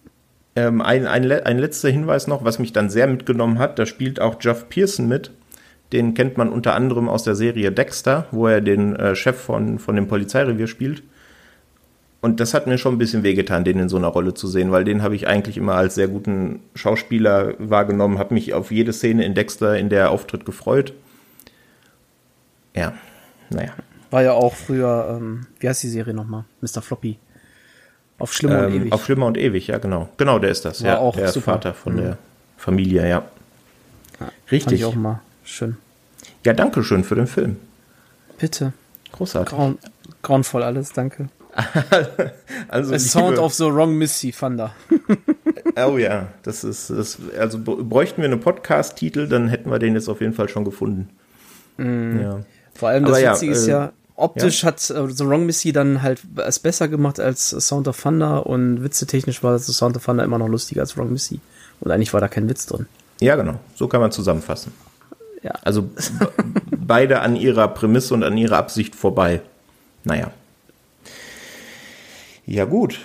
Ähm, 0.58 0.80
ein, 0.80 1.06
ein, 1.06 1.30
ein 1.30 1.58
letzter 1.58 1.90
Hinweis 1.90 2.28
noch, 2.28 2.42
was 2.42 2.58
mich 2.58 2.72
dann 2.72 2.88
sehr 2.88 3.06
mitgenommen 3.06 3.58
hat, 3.58 3.78
da 3.78 3.84
spielt 3.84 4.22
auch 4.22 4.36
Jeff 4.40 4.70
Pearson 4.70 5.06
mit. 5.06 5.30
Den 5.92 6.14
kennt 6.14 6.38
man 6.38 6.48
unter 6.48 6.74
anderem 6.74 7.10
aus 7.10 7.24
der 7.24 7.34
Serie 7.34 7.70
Dexter, 7.70 8.26
wo 8.30 8.46
er 8.46 8.62
den 8.62 8.96
äh, 8.96 9.14
Chef 9.14 9.36
von, 9.36 9.78
von 9.78 9.94
dem 9.94 10.08
Polizeirevier 10.08 10.66
spielt. 10.66 11.02
Und 12.22 12.40
das 12.40 12.54
hat 12.54 12.66
mir 12.66 12.78
schon 12.78 12.94
ein 12.94 12.98
bisschen 12.98 13.22
wehgetan, 13.22 13.64
den 13.64 13.78
in 13.78 13.88
so 13.88 13.98
einer 13.98 14.08
Rolle 14.08 14.34
zu 14.34 14.48
sehen, 14.48 14.72
weil 14.72 14.84
den 14.84 15.02
habe 15.02 15.14
ich 15.14 15.28
eigentlich 15.28 15.58
immer 15.58 15.74
als 15.74 15.94
sehr 15.94 16.08
guten 16.08 16.60
Schauspieler 16.74 17.54
wahrgenommen, 17.58 18.18
habe 18.18 18.34
mich 18.34 18.54
auf 18.54 18.72
jede 18.72 18.92
Szene 18.92 19.24
in 19.24 19.34
Dexter, 19.34 19.78
in 19.78 19.90
der 19.90 20.00
er 20.00 20.10
auftritt, 20.10 20.44
gefreut. 20.46 20.94
Ja, 22.74 22.94
naja. 23.50 23.74
War 24.10 24.22
ja 24.22 24.32
auch 24.32 24.54
früher, 24.54 25.18
ähm, 25.18 25.46
wie 25.60 25.68
heißt 25.68 25.82
die 25.82 25.88
Serie 25.88 26.14
nochmal? 26.14 26.44
Mr. 26.60 26.82
Floppy. 26.82 27.18
Auf 28.18 28.32
Schlimmer 28.32 28.64
ähm, 28.64 28.66
und 28.66 28.80
Ewig. 28.80 28.92
Auf 28.92 29.04
Schlimmer 29.04 29.26
und 29.26 29.36
Ewig, 29.36 29.66
ja, 29.66 29.78
genau. 29.78 30.08
Genau, 30.16 30.38
der 30.38 30.50
ist 30.50 30.64
das. 30.64 30.82
War 30.82 30.90
ja, 30.90 30.98
auch 30.98 31.16
der 31.16 31.28
super. 31.28 31.52
Vater 31.52 31.74
von 31.74 31.94
mhm. 31.94 31.98
der 31.98 32.18
Familie, 32.56 33.02
ja. 33.02 33.24
ja 34.20 34.30
Richtig. 34.50 34.62
Fand 34.62 34.72
ich 34.72 34.84
auch 34.84 34.94
mal 34.94 35.20
schön. 35.44 35.76
Ja, 36.44 36.52
danke 36.52 36.82
schön 36.82 37.04
für 37.04 37.14
den 37.14 37.26
Film. 37.26 37.56
Bitte. 38.38 38.72
Großartig. 39.12 39.54
Grauen, 39.54 39.78
grauenvoll 40.22 40.62
alles, 40.62 40.92
danke. 40.92 41.28
also 42.68 42.94
A 42.94 42.98
Sound 42.98 43.38
of 43.38 43.54
the 43.54 43.64
Wrong 43.64 43.96
Missy 43.96 44.30
Thunder. 44.30 44.74
oh 45.76 45.96
ja, 45.96 46.28
das 46.42 46.64
ist, 46.64 46.90
das, 46.90 47.18
also 47.38 47.58
bräuchten 47.60 48.20
wir 48.20 48.28
einen 48.28 48.40
Podcast-Titel, 48.40 49.26
dann 49.26 49.48
hätten 49.48 49.70
wir 49.70 49.78
den 49.78 49.94
jetzt 49.94 50.08
auf 50.08 50.20
jeden 50.20 50.34
Fall 50.34 50.48
schon 50.48 50.64
gefunden. 50.64 51.08
Mm. 51.78 52.20
Ja. 52.20 52.40
Vor 52.78 52.88
allem 52.88 53.04
das 53.04 53.18
Aber 53.18 53.32
Witzige 53.32 53.52
ja, 53.52 53.58
ist 53.58 53.66
ja, 53.66 53.84
äh, 53.86 53.90
optisch 54.16 54.62
ja. 54.62 54.68
hat 54.68 54.90
uh, 54.90 55.08
The 55.08 55.26
Wrong 55.26 55.46
Missy 55.46 55.72
dann 55.72 56.02
halt 56.02 56.20
es 56.36 56.58
besser 56.58 56.88
gemacht 56.88 57.20
als 57.20 57.50
Sound 57.50 57.88
of 57.88 58.00
Thunder 58.00 58.46
und 58.46 58.82
witzetechnisch 58.82 59.42
war 59.42 59.52
das 59.52 59.66
Sound 59.66 59.96
of 59.96 60.04
Thunder 60.04 60.24
immer 60.24 60.38
noch 60.38 60.48
lustiger 60.48 60.82
als 60.82 60.96
Wrong 60.96 61.12
Missy. 61.12 61.40
Und 61.80 61.90
eigentlich 61.90 62.12
war 62.12 62.20
da 62.20 62.28
kein 62.28 62.48
Witz 62.48 62.66
drin. 62.66 62.86
Ja, 63.20 63.36
genau. 63.36 63.58
So 63.74 63.88
kann 63.88 64.00
man 64.00 64.12
zusammenfassen. 64.12 64.72
Ja. 65.42 65.52
Also 65.62 65.88
beide 66.76 67.20
an 67.20 67.36
ihrer 67.36 67.68
Prämisse 67.68 68.14
und 68.14 68.22
an 68.22 68.36
ihrer 68.36 68.56
Absicht 68.56 68.94
vorbei. 68.94 69.40
Naja. 70.04 70.30
Ja, 72.46 72.64
gut. 72.64 73.00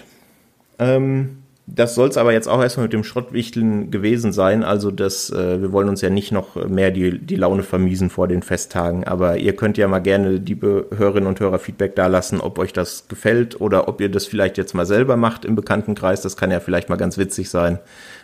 Ähm, 0.80 1.41
das 1.74 1.96
soll 1.96 2.10
es 2.10 2.18
aber 2.18 2.34
jetzt 2.34 2.50
auch 2.50 2.62
erstmal 2.62 2.86
mit 2.86 2.94
dem 2.94 3.06
Schrottwichteln 3.06 3.92
gewesen 3.92 4.34
sein. 4.34 4.64
Also 4.64 4.92
das, 4.92 5.30
äh, 5.30 5.62
wir 5.62 5.72
wollen 5.72 5.88
uns 5.88 6.02
ja 6.02 6.10
nicht 6.10 6.34
noch 6.34 6.56
mehr 6.68 6.92
die, 6.92 7.18
die 7.18 7.36
Laune 7.38 7.64
vermiesen 7.64 8.10
vor 8.10 8.28
den 8.28 8.44
Festtagen. 8.44 9.06
Aber 9.06 9.38
ihr 9.38 9.56
könnt 9.56 9.78
ja 9.78 9.88
mal 9.88 10.00
gerne, 10.00 10.32
liebe 10.32 10.88
Hörerinnen 10.96 11.28
und 11.28 11.40
Hörer, 11.40 11.60
Feedback 11.60 11.96
da 11.96 12.08
lassen, 12.08 12.42
ob 12.42 12.60
euch 12.60 12.74
das 12.74 13.08
gefällt 13.08 13.62
oder 13.62 13.88
ob 13.88 14.02
ihr 14.02 14.10
das 14.10 14.26
vielleicht 14.26 14.58
jetzt 14.58 14.74
mal 14.74 14.86
selber 14.86 15.16
macht 15.16 15.46
im 15.46 15.56
Bekanntenkreis. 15.56 16.22
Das 16.22 16.36
kann 16.36 16.52
ja 16.52 16.60
vielleicht 16.60 16.90
mal 16.90 16.98
ganz 16.98 17.18
witzig 17.18 17.50
sein. 17.50 17.80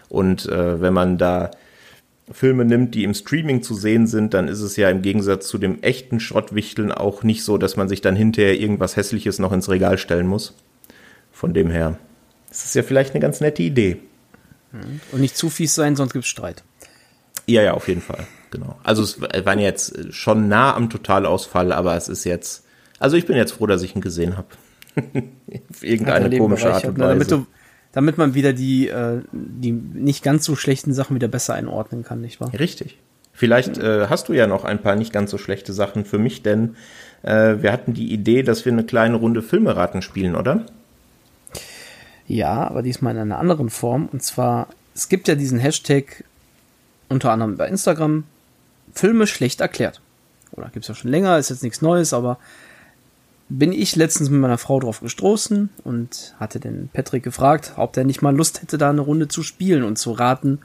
Und 0.10 0.48
äh, 0.48 0.82
wenn 0.82 0.94
man 0.94 1.18
da 1.18 1.52
Filme 2.30 2.66
nimmt, 2.66 2.96
die 2.96 3.06
im 3.06 3.14
Streaming 3.14 3.64
zu 3.64 3.76
sehen 3.76 4.08
sind, 4.08 4.34
dann 4.34 4.50
ist 4.50 4.62
es 4.62 4.76
ja 4.76 4.90
im 4.90 5.02
Gegensatz 5.02 5.48
zu 5.48 5.58
dem 5.58 5.82
echten 5.82 6.20
Schrottwichteln 6.20 6.92
auch 6.92 7.24
nicht 7.24 7.46
so, 7.46 7.58
dass 7.58 7.78
man 7.78 7.88
sich 7.88 8.02
dann 8.02 8.18
hinterher 8.18 8.60
irgendwas 8.60 8.98
Hässliches 8.98 9.40
noch 9.40 9.54
ins 9.54 9.70
Regal 9.70 9.98
stellen 9.98 10.28
muss. 10.28 10.54
Von 11.32 11.54
dem 11.54 11.70
her, 11.70 11.98
das 12.50 12.66
ist 12.66 12.76
ja 12.76 12.84
vielleicht 12.84 13.14
eine 13.14 13.22
ganz 13.22 13.42
nette 13.42 13.64
Idee. 13.64 14.00
Und 15.12 15.22
nicht 15.22 15.38
zu 15.38 15.50
fies 15.50 15.76
sein, 15.76 15.96
sonst 15.96 16.14
gibt 16.14 16.26
es 16.26 16.30
Streit. 16.30 16.64
Ja, 17.46 17.62
ja, 17.62 17.74
auf 17.74 17.88
jeden 17.88 18.02
Fall. 18.02 18.28
Genau. 18.52 18.78
Also 18.84 19.04
es 19.04 19.22
waren 19.22 19.60
jetzt 19.60 20.14
schon 20.14 20.48
nah 20.48 20.76
am 20.76 20.90
Totalausfall, 20.90 21.72
aber 21.72 21.96
es 21.96 22.10
ist 22.10 22.24
jetzt. 22.24 22.66
Also 23.00 23.16
ich 23.18 23.26
bin 23.26 23.38
jetzt 23.38 23.54
froh, 23.54 23.68
dass 23.68 23.82
ich 23.84 23.96
ihn 23.96 24.02
gesehen 24.02 24.38
habe. 24.38 24.48
Auf 25.70 25.84
irgendeine 25.84 26.36
komische 26.38 26.74
Art 26.74 26.86
und 26.86 26.98
Weise. 26.98 27.10
Damit, 27.10 27.32
du, 27.32 27.46
damit 27.92 28.18
man 28.18 28.34
wieder 28.34 28.54
die, 28.54 28.88
äh, 28.88 29.22
die 29.32 29.72
nicht 29.72 30.24
ganz 30.24 30.44
so 30.44 30.56
schlechten 30.56 30.94
Sachen 30.94 31.16
wieder 31.16 31.28
besser 31.28 31.54
einordnen 31.54 32.04
kann, 32.04 32.22
nicht 32.22 32.42
wahr? 32.42 32.52
Richtig. 32.58 32.98
Vielleicht 33.32 33.78
äh, 33.78 34.08
hast 34.10 34.30
du 34.30 34.34
ja 34.34 34.48
noch 34.48 34.64
ein 34.66 34.82
paar 34.82 34.96
nicht 34.96 35.14
ganz 35.14 35.30
so 35.30 35.38
schlechte 35.38 35.72
Sachen 35.72 36.06
für 36.06 36.18
mich, 36.18 36.42
denn 36.42 36.76
äh, 37.22 37.58
wir 37.62 37.72
hatten 37.72 37.94
die 37.94 38.12
Idee, 38.12 38.42
dass 38.42 38.66
wir 38.66 38.72
eine 38.72 38.84
kleine 38.84 39.18
Runde 39.18 39.44
Filmeraten 39.44 40.02
spielen, 40.02 40.36
oder? 40.36 40.66
Ja, 42.28 42.68
aber 42.68 42.82
diesmal 42.82 43.16
in 43.16 43.22
einer 43.22 43.40
anderen 43.40 43.70
Form. 43.70 44.10
Und 44.12 44.22
zwar, 44.22 44.68
es 44.94 45.10
gibt 45.10 45.28
ja 45.28 45.36
diesen 45.36 45.60
Hashtag 45.60 46.24
unter 47.10 47.32
anderem 47.32 47.58
bei 47.58 47.68
Instagram, 47.68 48.26
Filme 48.94 49.28
schlecht 49.28 49.62
erklärt. 49.62 50.02
Oder 50.52 50.70
gibt 50.70 50.84
es 50.86 50.90
ja 50.90 50.96
schon 50.96 51.12
länger, 51.12 51.38
ist 51.38 51.50
jetzt 51.50 51.64
nichts 51.64 51.82
Neues, 51.82 52.14
aber 52.14 52.38
bin 53.50 53.72
ich 53.72 53.96
letztens 53.96 54.30
mit 54.30 54.42
meiner 54.42 54.58
Frau 54.58 54.80
drauf 54.80 55.00
gestoßen 55.00 55.70
und 55.84 56.36
hatte 56.40 56.60
den 56.60 56.90
Patrick 56.92 57.24
gefragt, 57.24 57.74
ob 57.78 57.94
der 57.94 58.04
nicht 58.04 58.22
mal 58.22 58.36
Lust 58.36 58.62
hätte, 58.62 58.78
da 58.78 58.90
eine 58.90 59.02
Runde 59.02 59.30
zu 59.30 59.42
spielen 59.42 59.84
und 59.84 59.98
zu 59.98 60.12
raten, 60.12 60.60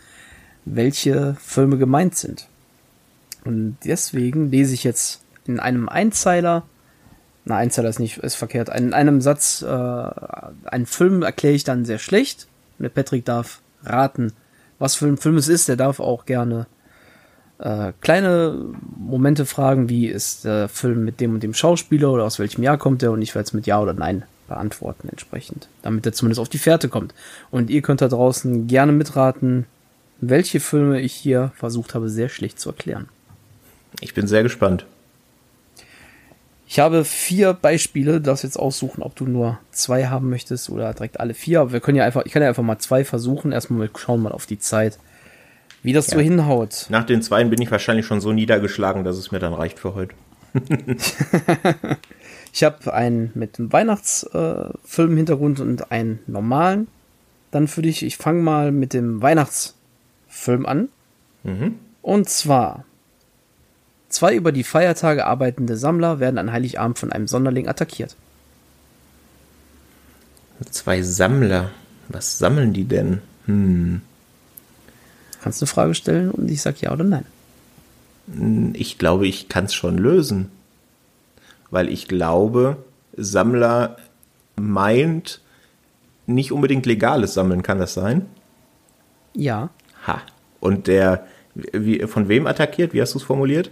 welche 0.65 1.37
Filme 1.41 1.79
gemeint 1.79 2.17
sind. 2.17 2.49
Und 3.45 3.77
deswegen 3.85 4.51
lese 4.51 4.75
ich 4.75 4.83
jetzt 4.83 5.21
in 5.47 5.61
einem 5.61 5.89
Einzeiler 5.89 6.65
na, 7.45 7.57
Einzeiler 7.57 7.89
ist 7.89 7.99
nicht, 7.99 8.19
ist 8.19 8.37
verkehrt. 8.37 8.69
In 8.69 8.93
einem 8.95 9.21
Satz, 9.21 9.63
äh, 9.63 9.67
einen 9.67 10.87
Film 10.87 11.23
erkläre 11.23 11.55
ich 11.55 11.65
dann 11.65 11.85
sehr 11.85 11.99
schlecht. 11.99 12.47
Der 12.79 12.89
Patrick 12.89 13.25
darf 13.25 13.61
raten, 13.85 14.33
was 14.79 14.95
für 14.95 15.07
ein 15.07 15.17
Film 15.17 15.37
es 15.37 15.49
ist. 15.49 15.69
Der 15.69 15.77
darf 15.77 15.99
auch 15.99 16.25
gerne 16.25 16.67
äh, 17.59 17.93
kleine 18.01 18.57
Momente 18.97 19.47
fragen, 19.47 19.89
wie 19.89 20.07
ist 20.07 20.45
der 20.45 20.69
Film 20.69 21.05
mit 21.05 21.21
dem 21.21 21.35
und 21.35 21.43
dem 21.43 21.55
Schauspieler 21.55 22.13
oder 22.13 22.25
aus 22.25 22.39
welchem 22.39 22.63
Jahr 22.63 22.79
kommt 22.79 23.03
er 23.03 23.13
und 23.13 23.23
ich 23.23 23.35
werde 23.35 23.47
es 23.47 23.53
mit 23.53 23.67
Ja 23.67 23.81
oder 23.81 23.93
Nein 23.93 24.25
beantworten 24.49 25.09
entsprechend, 25.09 25.69
damit 25.83 26.05
er 26.05 26.13
zumindest 26.13 26.41
auf 26.41 26.49
die 26.49 26.59
Fährte 26.59 26.89
kommt. 26.89 27.15
Und 27.51 27.71
ihr 27.71 27.83
könnt 27.83 28.01
da 28.01 28.09
draußen 28.09 28.67
gerne 28.67 28.93
mitraten, 28.93 29.67
welche 30.21 30.61
Filme 30.61 31.01
ich 31.01 31.13
hier 31.13 31.53
versucht 31.57 31.95
habe, 31.95 32.09
sehr 32.09 32.29
schlecht 32.29 32.61
zu 32.61 32.71
erklären. 32.71 33.09
Ich 34.01 34.15
bin 34.15 34.27
sehr 34.27 34.43
gespannt. 34.43 34.85
Ich 36.73 36.79
habe 36.79 37.05
vier 37.05 37.53
Beispiele, 37.53 38.23
darfst 38.23 38.45
jetzt 38.45 38.57
aussuchen, 38.57 39.03
ob 39.03 39.15
du 39.15 39.27
nur 39.27 39.59
zwei 39.73 40.07
haben 40.07 40.31
möchtest 40.31 40.71
oder 40.71 40.95
direkt 40.95 41.21
alle 41.21 41.35
vier. 41.35 41.61
Aber 41.61 41.73
wir 41.73 41.81
können 41.81 41.99
ja 41.99 42.05
einfach, 42.05 42.25
ich 42.25 42.33
kann 42.33 42.41
ja 42.41 42.49
einfach 42.49 42.63
mal 42.63 42.79
zwei 42.79 43.05
versuchen. 43.05 43.53
Erstmal 43.53 43.91
schauen 43.95 44.23
mal 44.23 44.33
auf 44.33 44.47
die 44.47 44.59
Zeit, 44.59 44.99
wie 45.83 45.93
das 45.93 46.07
ja. 46.07 46.15
so 46.15 46.21
hinhaut. 46.21 46.87
Nach 46.89 47.05
den 47.05 47.21
zweien 47.21 47.51
bin 47.51 47.61
ich 47.61 47.71
wahrscheinlich 47.71 48.07
schon 48.07 48.23
so 48.23 48.33
niedergeschlagen, 48.33 49.05
dass 49.05 49.19
es 49.19 49.31
mir 49.31 49.39
dann 49.39 49.53
reicht 49.53 49.81
für 49.81 49.95
heute. 49.95 50.15
ich 52.55 52.65
habe 52.65 52.95
einen 52.95 53.33
mit 53.35 53.59
einem 53.59 53.71
Weihnachtsfilm-Hintergrund 53.71 55.59
äh, 55.59 55.63
und 55.63 55.93
einen 55.93 56.21
normalen. 56.27 56.87
Dann 57.51 57.69
für 57.69 57.83
dich, 57.83 58.03
ich 58.03 58.17
fange 58.17 58.41
mal 58.41 58.73
mit 58.73 58.95
dem 58.95 59.21
Weihnachtsfilm 59.21 60.65
an. 60.65 60.89
Mhm. 61.43 61.75
Und 62.01 62.31
zwar 62.31 62.87
Zwei 64.13 64.35
über 64.35 64.53
die 64.53 64.63
Feiertage 64.63 65.25
arbeitende 65.25 65.79
Sammler 65.79 66.21
werden 66.21 66.37
an 66.37 66.53
Heiligabend 66.53 66.99
von 66.99 67.11
einem 67.11 67.27
Sonderling 67.27 67.67
attackiert. 67.67 68.15
Zwei 70.71 71.01
Sammler. 71.01 71.71
Was 72.09 72.37
sammeln 72.37 72.75
die 72.75 72.85
denn? 72.85 73.23
Hm. 73.47 74.03
Kannst 75.43 75.63
du 75.63 75.65
eine 75.65 75.71
Frage 75.71 75.95
stellen 75.95 76.31
und 76.31 76.51
ich 76.51 76.61
sag 76.61 76.83
ja 76.83 76.93
oder 76.93 77.05
nein. 77.05 77.25
Hm, 78.31 78.75
ich 78.77 78.99
glaube, 78.99 79.27
ich 79.27 79.49
kann 79.49 79.65
es 79.65 79.73
schon 79.73 79.97
lösen. 79.97 80.51
Weil 81.71 81.89
ich 81.89 82.07
glaube, 82.07 82.77
Sammler 83.17 83.97
meint 84.57 85.41
nicht 86.27 86.53
unbedingt 86.53 86.85
legales 86.85 87.33
Sammeln, 87.33 87.63
kann 87.63 87.79
das 87.79 87.95
sein? 87.95 88.27
Ja. 89.33 89.71
Ha. 90.07 90.21
Und 90.61 90.87
der, 90.87 91.27
wie, 91.55 92.01
von 92.07 92.29
wem 92.29 92.47
attackiert? 92.47 92.93
Wie 92.93 93.01
hast 93.01 93.15
du 93.15 93.19
es 93.19 93.25
formuliert? 93.25 93.71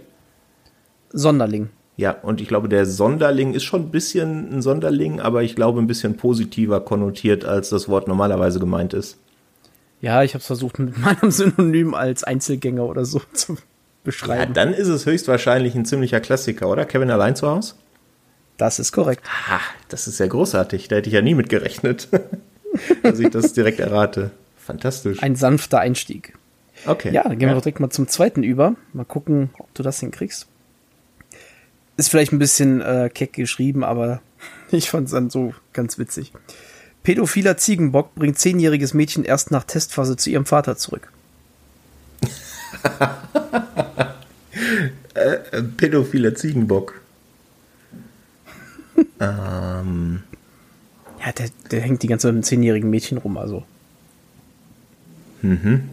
Sonderling. 1.13 1.69
Ja, 1.97 2.11
und 2.23 2.41
ich 2.41 2.47
glaube, 2.47 2.69
der 2.69 2.85
Sonderling 2.85 3.53
ist 3.53 3.63
schon 3.63 3.83
ein 3.83 3.91
bisschen 3.91 4.51
ein 4.51 4.61
Sonderling, 4.61 5.19
aber 5.19 5.43
ich 5.43 5.55
glaube 5.55 5.79
ein 5.79 5.87
bisschen 5.87 6.17
positiver 6.17 6.81
konnotiert, 6.81 7.45
als 7.45 7.69
das 7.69 7.89
Wort 7.89 8.07
normalerweise 8.07 8.59
gemeint 8.59 8.93
ist. 8.93 9.17
Ja, 9.99 10.23
ich 10.23 10.33
habe 10.33 10.39
es 10.39 10.47
versucht, 10.47 10.79
mit 10.79 10.97
meinem 11.01 11.31
Synonym 11.31 11.93
als 11.93 12.23
Einzelgänger 12.23 12.85
oder 12.85 13.05
so 13.05 13.21
zu 13.33 13.57
beschreiben. 14.03 14.53
Ja, 14.55 14.63
dann 14.63 14.73
ist 14.73 14.87
es 14.87 15.05
höchstwahrscheinlich 15.05 15.75
ein 15.75 15.85
ziemlicher 15.85 16.19
Klassiker, 16.19 16.67
oder? 16.69 16.85
Kevin 16.85 17.11
allein 17.11 17.35
zu 17.35 17.47
Hause? 17.47 17.75
Das 18.57 18.79
ist 18.79 18.91
korrekt. 18.91 19.27
Ha, 19.49 19.59
das 19.89 20.07
ist 20.07 20.19
ja 20.19 20.27
großartig. 20.27 20.87
Da 20.87 20.97
hätte 20.97 21.09
ich 21.09 21.13
ja 21.13 21.21
nie 21.21 21.35
mit 21.35 21.49
gerechnet, 21.49 22.09
dass 23.03 23.19
ich 23.19 23.29
das 23.29 23.53
direkt 23.53 23.79
errate. 23.79 24.31
Fantastisch. 24.57 25.21
Ein 25.21 25.35
sanfter 25.35 25.79
Einstieg. 25.79 26.33
Okay. 26.85 27.11
Ja, 27.13 27.23
dann 27.23 27.37
gehen 27.37 27.49
ja. 27.49 27.55
wir 27.55 27.61
direkt 27.61 27.79
mal 27.79 27.89
zum 27.89 28.07
zweiten 28.07 28.43
über. 28.43 28.75
Mal 28.93 29.05
gucken, 29.05 29.49
ob 29.57 29.73
du 29.73 29.83
das 29.83 29.99
hinkriegst. 29.99 30.47
Ist 31.97 32.09
vielleicht 32.09 32.31
ein 32.31 32.39
bisschen 32.39 32.81
äh, 32.81 33.09
keck 33.13 33.33
geschrieben, 33.33 33.83
aber 33.83 34.21
ich 34.71 34.89
fand 34.89 35.05
es 35.07 35.11
dann 35.11 35.29
so 35.29 35.53
ganz 35.73 35.97
witzig. 35.97 36.31
Pädophiler 37.03 37.57
Ziegenbock 37.57 38.15
bringt 38.15 38.37
zehnjähriges 38.37 38.93
Mädchen 38.93 39.23
erst 39.23 39.51
nach 39.51 39.63
Testphase 39.63 40.17
zu 40.17 40.29
ihrem 40.29 40.45
Vater 40.45 40.77
zurück. 40.77 41.11
äh, 45.15 45.63
pädophiler 45.77 46.35
Ziegenbock. 46.35 47.01
ähm. 49.19 50.23
Ja, 51.23 51.31
der, 51.31 51.49
der 51.69 51.81
hängt 51.81 52.01
die 52.03 52.07
ganze 52.07 52.27
Zeit 52.27 52.33
mit 52.33 52.37
einem 52.37 52.43
zehnjährigen 52.43 52.89
Mädchen 52.89 53.17
rum, 53.17 53.37
also. 53.37 53.63
Mhm. 55.41 55.89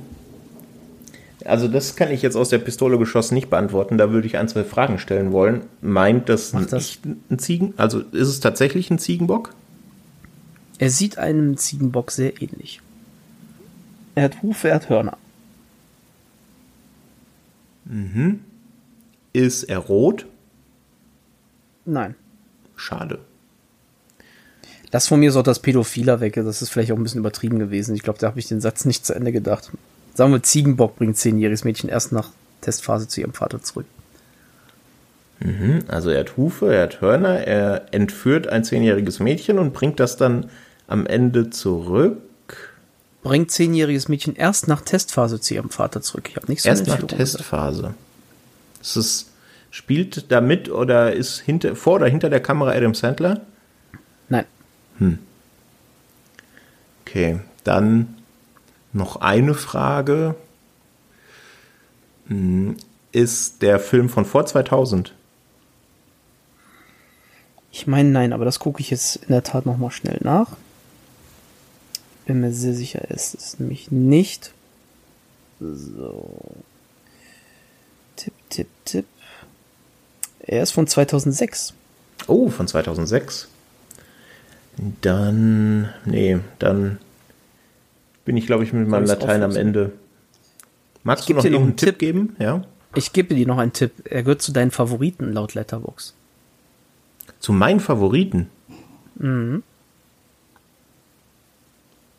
Also 1.48 1.66
das 1.66 1.96
kann 1.96 2.10
ich 2.10 2.20
jetzt 2.22 2.36
aus 2.36 2.50
der 2.50 2.58
Pistole 2.58 2.98
geschossen 2.98 3.34
nicht 3.34 3.48
beantworten. 3.48 3.96
Da 3.96 4.10
würde 4.10 4.26
ich 4.26 4.36
ein, 4.36 4.48
zwei 4.48 4.64
Fragen 4.64 4.98
stellen 4.98 5.32
wollen. 5.32 5.62
Meint 5.80 6.28
das, 6.28 6.52
Mach 6.52 6.66
das. 6.66 6.72
nicht 6.74 7.06
ein 7.30 7.38
Ziegen? 7.38 7.74
Also 7.76 8.00
ist 8.00 8.28
es 8.28 8.40
tatsächlich 8.40 8.90
ein 8.90 8.98
Ziegenbock? 8.98 9.54
Er 10.78 10.90
sieht 10.90 11.16
einem 11.18 11.56
Ziegenbock 11.56 12.10
sehr 12.10 12.40
ähnlich. 12.42 12.80
Er 14.14 14.24
hat 14.24 14.42
Hufe, 14.42 14.68
er 14.68 14.74
hat 14.76 14.88
Hörner. 14.90 15.16
Mhm. 17.86 18.40
Ist 19.32 19.64
er 19.64 19.78
rot? 19.78 20.26
Nein. 21.84 22.14
Schade. 22.76 23.20
Das 24.90 25.08
von 25.08 25.20
mir 25.20 25.32
so 25.32 25.42
das 25.42 25.60
Pädophiler 25.60 26.20
weg. 26.20 26.34
Das 26.34 26.62
ist 26.62 26.68
vielleicht 26.70 26.92
auch 26.92 26.96
ein 26.96 27.02
bisschen 27.02 27.20
übertrieben 27.20 27.58
gewesen. 27.58 27.94
Ich 27.94 28.02
glaube, 28.02 28.18
da 28.18 28.26
habe 28.26 28.38
ich 28.38 28.48
den 28.48 28.60
Satz 28.60 28.84
nicht 28.84 29.06
zu 29.06 29.14
Ende 29.14 29.32
gedacht. 29.32 29.70
Sagen 30.18 30.32
wir, 30.32 30.42
Ziegenbock 30.42 30.96
bringt 30.96 31.16
zehnjähriges 31.16 31.62
Mädchen 31.62 31.88
erst 31.88 32.10
nach 32.10 32.30
Testphase 32.60 33.06
zu 33.06 33.20
ihrem 33.20 33.34
Vater 33.34 33.62
zurück. 33.62 33.86
Mhm. 35.38 35.84
Also 35.86 36.10
er 36.10 36.18
hat 36.18 36.36
Hufe, 36.36 36.74
er 36.74 36.82
hat 36.82 37.00
Hörner, 37.00 37.46
er 37.46 37.94
entführt 37.94 38.48
ein 38.48 38.64
zehnjähriges 38.64 39.20
Mädchen 39.20 39.60
und 39.60 39.72
bringt 39.72 40.00
das 40.00 40.16
dann 40.16 40.50
am 40.88 41.06
Ende 41.06 41.50
zurück. 41.50 42.18
Bringt 43.22 43.52
zehnjähriges 43.52 44.08
Mädchen 44.08 44.34
erst 44.34 44.66
nach 44.66 44.80
Testphase 44.80 45.40
zu 45.40 45.54
ihrem 45.54 45.70
Vater 45.70 46.02
zurück. 46.02 46.28
Ich 46.28 46.34
habe 46.34 46.48
nicht 46.48 46.62
so 46.62 46.68
Erst 46.68 46.88
nach 46.88 47.00
Testphase. 47.00 47.94
Ist 48.82 48.96
es, 48.96 49.26
spielt 49.70 50.32
da 50.32 50.40
mit 50.40 50.68
oder 50.68 51.12
ist 51.12 51.38
hinter, 51.38 51.76
vor 51.76 51.94
oder 51.94 52.08
hinter 52.08 52.28
der 52.28 52.40
Kamera 52.40 52.72
Adam 52.72 52.94
Sandler? 52.96 53.42
Nein. 54.28 54.46
Hm. 54.98 55.20
Okay, 57.06 57.38
dann 57.62 58.17
noch 58.98 59.16
eine 59.16 59.54
Frage. 59.54 60.34
Hm, 62.26 62.76
Ist 63.12 63.62
der 63.62 63.80
Film 63.80 64.10
von 64.10 64.26
vor 64.26 64.44
2000? 64.44 65.14
Ich 67.72 67.86
meine, 67.86 68.10
nein, 68.10 68.32
aber 68.32 68.44
das 68.44 68.58
gucke 68.58 68.80
ich 68.80 68.90
jetzt 68.90 69.16
in 69.16 69.28
der 69.28 69.42
Tat 69.42 69.64
nochmal 69.64 69.90
schnell 69.90 70.18
nach. 70.22 70.56
Bin 72.26 72.40
mir 72.40 72.52
sehr 72.52 72.74
sicher, 72.74 73.02
es 73.08 73.32
ist 73.32 73.60
nämlich 73.60 73.90
nicht. 73.90 74.52
So. 75.60 76.54
Tipp, 78.16 78.34
tipp, 78.50 78.68
tipp. 78.84 79.06
Er 80.40 80.62
ist 80.62 80.72
von 80.72 80.86
2006. 80.86 81.72
Oh, 82.26 82.50
von 82.50 82.66
2006. 82.68 83.48
Dann, 85.00 85.92
nee, 86.04 86.38
dann 86.58 86.98
bin 88.28 88.36
ich, 88.36 88.44
glaube 88.44 88.62
ich, 88.62 88.74
mit 88.74 88.86
meinem 88.86 89.06
Latein 89.06 89.42
am? 89.42 89.56
Ende. 89.56 89.92
Magst 91.02 91.22
Ich 91.22 91.28
du 91.28 91.34
noch 91.36 91.42
dir 91.42 91.56
einen 91.56 91.76
Tipp 91.76 91.98
geben? 91.98 92.36
Ja. 92.38 92.60
Ich 92.94 93.14
gebe 93.14 93.34
dir 93.34 93.46
noch 93.46 93.56
einen 93.56 93.72
Tipp. 93.72 93.90
Er 94.04 94.22
gehört 94.22 94.42
zu 94.42 94.52
deinen 94.52 94.70
Favoriten 94.70 95.32
laut 95.32 95.54
Letterbox. 95.54 96.14
Zu 97.40 97.54
meinen 97.54 97.80
Favoriten. 97.80 98.50
Mhm. 99.14 99.62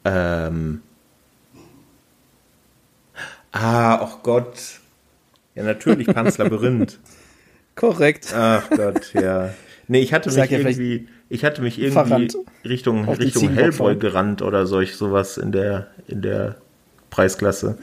Ähm. 0.04 0.82
Ah, 3.52 4.02
oh 4.04 4.18
Gott. 4.24 4.80
Ja, 5.54 5.62
natürlich 5.62 6.08
Pan's 6.08 6.40
Labyrinth. 6.40 6.98
Korrekt. 7.76 8.34
Ach 8.36 8.68
Gott, 8.72 9.14
ja. 9.14 9.54
Nee, 9.88 10.02
ich 10.02 10.12
hatte 10.12 10.32
Sag 10.32 10.50
mich 10.50 10.52
ja 10.52 10.58
irgendwie, 10.58 11.08
ich 11.30 11.46
hatte 11.46 11.62
mich 11.62 11.78
irgendwie 11.78 11.94
verrannt. 11.94 12.36
Richtung, 12.66 13.08
Richtung 13.08 13.50
Hellboy 13.50 13.96
gerannt 13.96 14.42
oder 14.42 14.66
solch 14.66 14.96
sowas 14.96 15.38
in 15.38 15.52
der, 15.52 15.92
in 16.10 16.22
der 16.22 16.56
Preisklasse. 17.10 17.78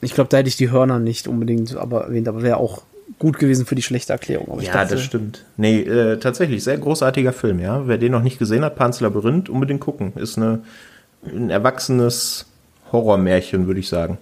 Ich 0.00 0.14
glaube, 0.14 0.28
da 0.30 0.38
hätte 0.38 0.48
ich 0.48 0.56
die 0.56 0.70
Hörner 0.70 0.98
nicht 0.98 1.28
unbedingt 1.28 1.76
aber 1.76 2.04
erwähnt, 2.04 2.28
aber 2.28 2.42
wäre 2.42 2.56
auch 2.56 2.82
gut 3.18 3.38
gewesen 3.38 3.66
für 3.66 3.74
die 3.74 3.82
schlechte 3.82 4.12
Erklärung. 4.12 4.48
Aber 4.50 4.60
ich 4.60 4.68
Ja, 4.68 4.74
dachte, 4.74 4.94
das 4.94 5.02
stimmt. 5.04 5.44
Nee, 5.56 5.80
äh, 5.82 6.18
tatsächlich, 6.18 6.64
sehr 6.64 6.78
großartiger 6.78 7.32
Film, 7.32 7.60
ja. 7.60 7.86
Wer 7.86 7.98
den 7.98 8.12
noch 8.12 8.22
nicht 8.22 8.38
gesehen 8.38 8.64
hat, 8.64 8.74
Pan's 8.76 9.00
Labyrinth, 9.00 9.48
unbedingt 9.48 9.80
gucken. 9.80 10.12
Ist 10.16 10.38
eine, 10.38 10.60
ein 11.24 11.50
erwachsenes 11.50 12.46
Horrormärchen, 12.90 13.66
würde 13.66 13.80
ich 13.80 13.88
sagen. 13.88 14.18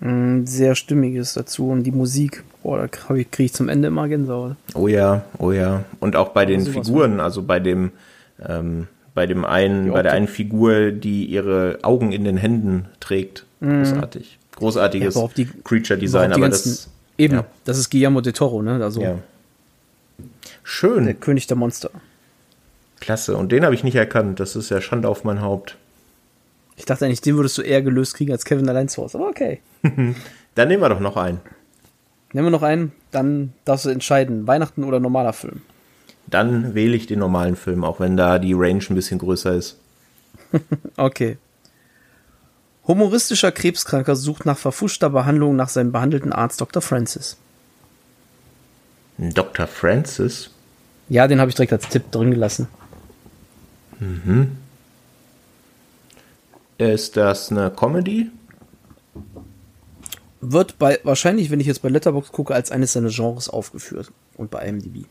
mh, 0.00 0.46
sehr 0.46 0.74
stimmiges 0.74 1.32
dazu 1.34 1.70
und 1.70 1.84
die 1.84 1.92
Musik. 1.92 2.44
Boah, 2.62 2.78
da 2.78 2.88
kriege 2.88 3.26
ich 3.44 3.52
zum 3.54 3.68
Ende 3.68 3.88
immer 3.88 4.08
Gänsehaut. 4.08 4.56
Oh 4.74 4.88
ja, 4.88 5.24
oh 5.38 5.52
ja. 5.52 5.84
Und 6.00 6.14
auch 6.16 6.30
bei 6.30 6.44
den 6.44 6.66
Figuren, 6.66 7.20
also 7.20 7.42
bei 7.42 7.58
dem, 7.60 7.92
ähm, 8.46 8.88
bei 9.16 9.26
dem 9.26 9.44
einen, 9.44 9.90
bei 9.90 10.02
der 10.02 10.12
einen 10.12 10.28
Figur, 10.28 10.92
die 10.92 11.24
ihre 11.24 11.80
Augen 11.82 12.12
in 12.12 12.22
den 12.22 12.36
Händen 12.36 12.84
trägt. 13.00 13.44
Großartig. 13.60 14.38
Großartiges 14.54 15.14
Ja, 15.16 15.28
die- 15.36 15.48
Creature 15.64 15.98
Design, 15.98 16.30
aber 16.32 16.42
ganzen- 16.42 16.70
das, 16.70 16.90
Eben, 17.18 17.34
Ja. 17.36 17.46
das 17.64 17.78
ist 17.78 17.90
Guillermo 17.90 18.20
de 18.20 18.32
Toro, 18.34 18.60
ne? 18.60 18.84
Also 18.84 19.00
ja. 19.00 19.06
der 19.14 19.18
Schön, 20.62 21.18
König 21.20 21.46
der 21.46 21.56
Monster. 21.56 21.90
klasse. 23.00 23.36
Und 23.36 23.52
den 23.52 23.64
habe 23.64 23.74
ich 23.74 23.84
nicht 23.84 23.94
erkannt. 23.94 24.38
Das 24.40 24.54
ist 24.56 24.68
ja 24.70 24.80
Schande 24.80 25.08
auf 25.08 25.24
mein 25.24 25.40
Haupt. 25.40 25.76
Ich 26.76 26.84
dachte 26.84 27.06
eigentlich, 27.06 27.22
den 27.22 27.36
würdest 27.36 27.56
du 27.56 27.62
eher 27.62 27.80
gelöst 27.82 28.14
kriegen 28.14 28.32
als 28.32 28.44
Kevin 28.44 28.68
allein 28.68 28.88
zu 28.88 29.02
Hause. 29.02 29.18
Aber 29.18 29.28
okay. 29.28 29.60
Dann 30.54 30.68
nehmen 30.68 30.82
wir 30.82 30.88
doch 30.90 31.00
noch 31.00 31.16
einen. 31.16 31.40
Nehmen 32.32 32.46
wir 32.48 32.50
noch 32.50 32.62
einen, 32.62 32.92
dann 33.12 33.52
darfst 33.64 33.86
du 33.86 33.90
entscheiden, 33.90 34.46
Weihnachten 34.46 34.84
oder 34.84 35.00
normaler 35.00 35.32
Film. 35.32 35.62
Dann 36.26 36.74
wähle 36.74 36.96
ich 36.96 37.06
den 37.06 37.20
normalen 37.20 37.56
Film, 37.56 37.84
auch 37.84 38.00
wenn 38.00 38.16
da 38.16 38.38
die 38.38 38.52
Range 38.52 38.82
ein 38.88 38.94
bisschen 38.94 39.18
größer 39.18 39.54
ist. 39.54 39.78
Okay. 40.96 41.38
Humoristischer 42.86 43.50
Krebskranker 43.50 44.14
sucht 44.14 44.46
nach 44.46 44.56
verfuschter 44.56 45.10
Behandlung 45.10 45.56
nach 45.56 45.68
seinem 45.68 45.90
behandelten 45.92 46.32
Arzt 46.32 46.60
Dr. 46.60 46.80
Francis. 46.80 47.36
Dr. 49.18 49.66
Francis. 49.66 50.50
Ja, 51.08 51.26
den 51.26 51.40
habe 51.40 51.48
ich 51.48 51.56
direkt 51.56 51.72
als 51.72 51.88
Tipp 51.88 52.10
drin 52.12 52.30
gelassen. 52.30 52.68
Ist 56.78 57.16
das 57.16 57.50
eine 57.50 57.70
Comedy? 57.70 58.30
Wird 60.40 60.78
bei, 60.78 61.00
wahrscheinlich, 61.02 61.50
wenn 61.50 61.60
ich 61.60 61.66
jetzt 61.66 61.82
bei 61.82 61.88
Letterbox 61.88 62.30
gucke, 62.30 62.54
als 62.54 62.70
eines 62.70 62.92
seiner 62.92 63.08
Genres 63.10 63.48
aufgeführt. 63.48 64.12
Und 64.36 64.50
bei 64.50 64.66
IMDb. 64.66 65.06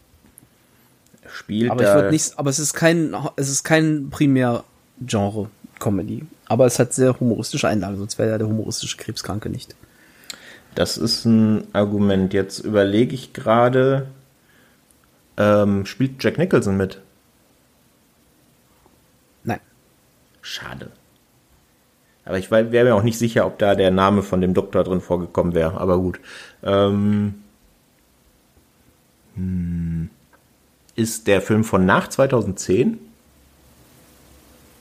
Spielt 1.35 1.69
Aber 1.69 1.83
ich 1.83 1.93
würde 1.93 2.11
nicht, 2.11 2.39
aber 2.39 2.49
es 2.49 2.59
ist 2.59 2.73
kein, 2.73 3.13
es 3.35 3.49
ist 3.49 3.65
kein 3.65 4.09
Primär-Genre 4.09 5.49
Comedy. 5.79 6.25
Aber 6.45 6.65
es 6.65 6.79
hat 6.79 6.93
sehr 6.93 7.19
humoristische 7.19 7.67
Einlagen, 7.67 7.97
sonst 7.97 8.17
wäre 8.17 8.29
ja 8.29 8.37
der 8.37 8.47
humoristische 8.47 8.95
Krebskranke 8.95 9.49
nicht. 9.49 9.75
Das 10.75 10.97
ist 10.97 11.25
ein 11.25 11.67
Argument. 11.73 12.33
Jetzt 12.33 12.59
überlege 12.59 13.13
ich 13.13 13.33
gerade, 13.33 14.07
ähm, 15.35 15.85
spielt 15.85 16.23
Jack 16.23 16.37
Nicholson 16.37 16.77
mit? 16.77 17.01
Nein. 19.43 19.59
Schade. 20.41 20.89
Aber 22.23 22.37
ich 22.37 22.49
wäre 22.49 22.85
mir 22.85 22.95
auch 22.95 23.03
nicht 23.03 23.19
sicher, 23.19 23.45
ob 23.45 23.59
da 23.59 23.75
der 23.75 23.91
Name 23.91 24.23
von 24.23 24.39
dem 24.39 24.53
Doktor 24.53 24.85
drin 24.85 25.01
vorgekommen 25.01 25.53
wäre. 25.53 25.81
Aber 25.81 25.97
gut. 25.97 26.21
Ähm, 26.63 27.35
hm, 29.35 30.09
ist 30.95 31.27
der 31.27 31.41
Film 31.41 31.63
von 31.63 31.85
nach 31.85 32.07
2010? 32.07 32.99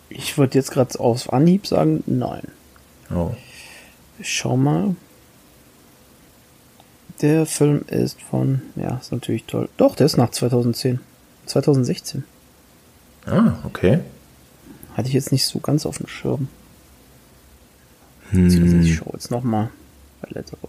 Ich 0.09 0.39
würde 0.39 0.55
jetzt 0.55 0.71
gerade 0.71 0.99
auf 1.01 1.33
Anhieb 1.33 1.67
sagen, 1.67 2.05
nein. 2.07 2.43
Oh. 3.13 3.33
Ich 4.19 4.33
schau 4.33 4.57
mal. 4.57 4.95
Der 7.21 7.47
Film 7.47 7.85
ist 7.89 8.21
von, 8.21 8.63
ja, 8.77 8.97
ist 8.97 9.13
natürlich 9.13 9.45
toll. 9.45 9.69
Doch, 9.77 9.97
der 9.97 10.07
ist 10.07 10.17
nach 10.17 10.31
2010. 10.31 11.01
2016. 11.47 12.25
Ah, 13.27 13.55
okay. 13.65 14.01
Hatte 14.97 15.09
ich 15.09 15.15
jetzt 15.15 15.33
nicht 15.33 15.47
so 15.47 15.59
ganz 15.59 15.87
auf 15.87 15.99
dem 15.99 16.07
Schirm. 16.07 16.49
Ich 18.33 18.97
schaue 18.97 19.13
jetzt 19.13 19.31
nochmal. 19.31 19.71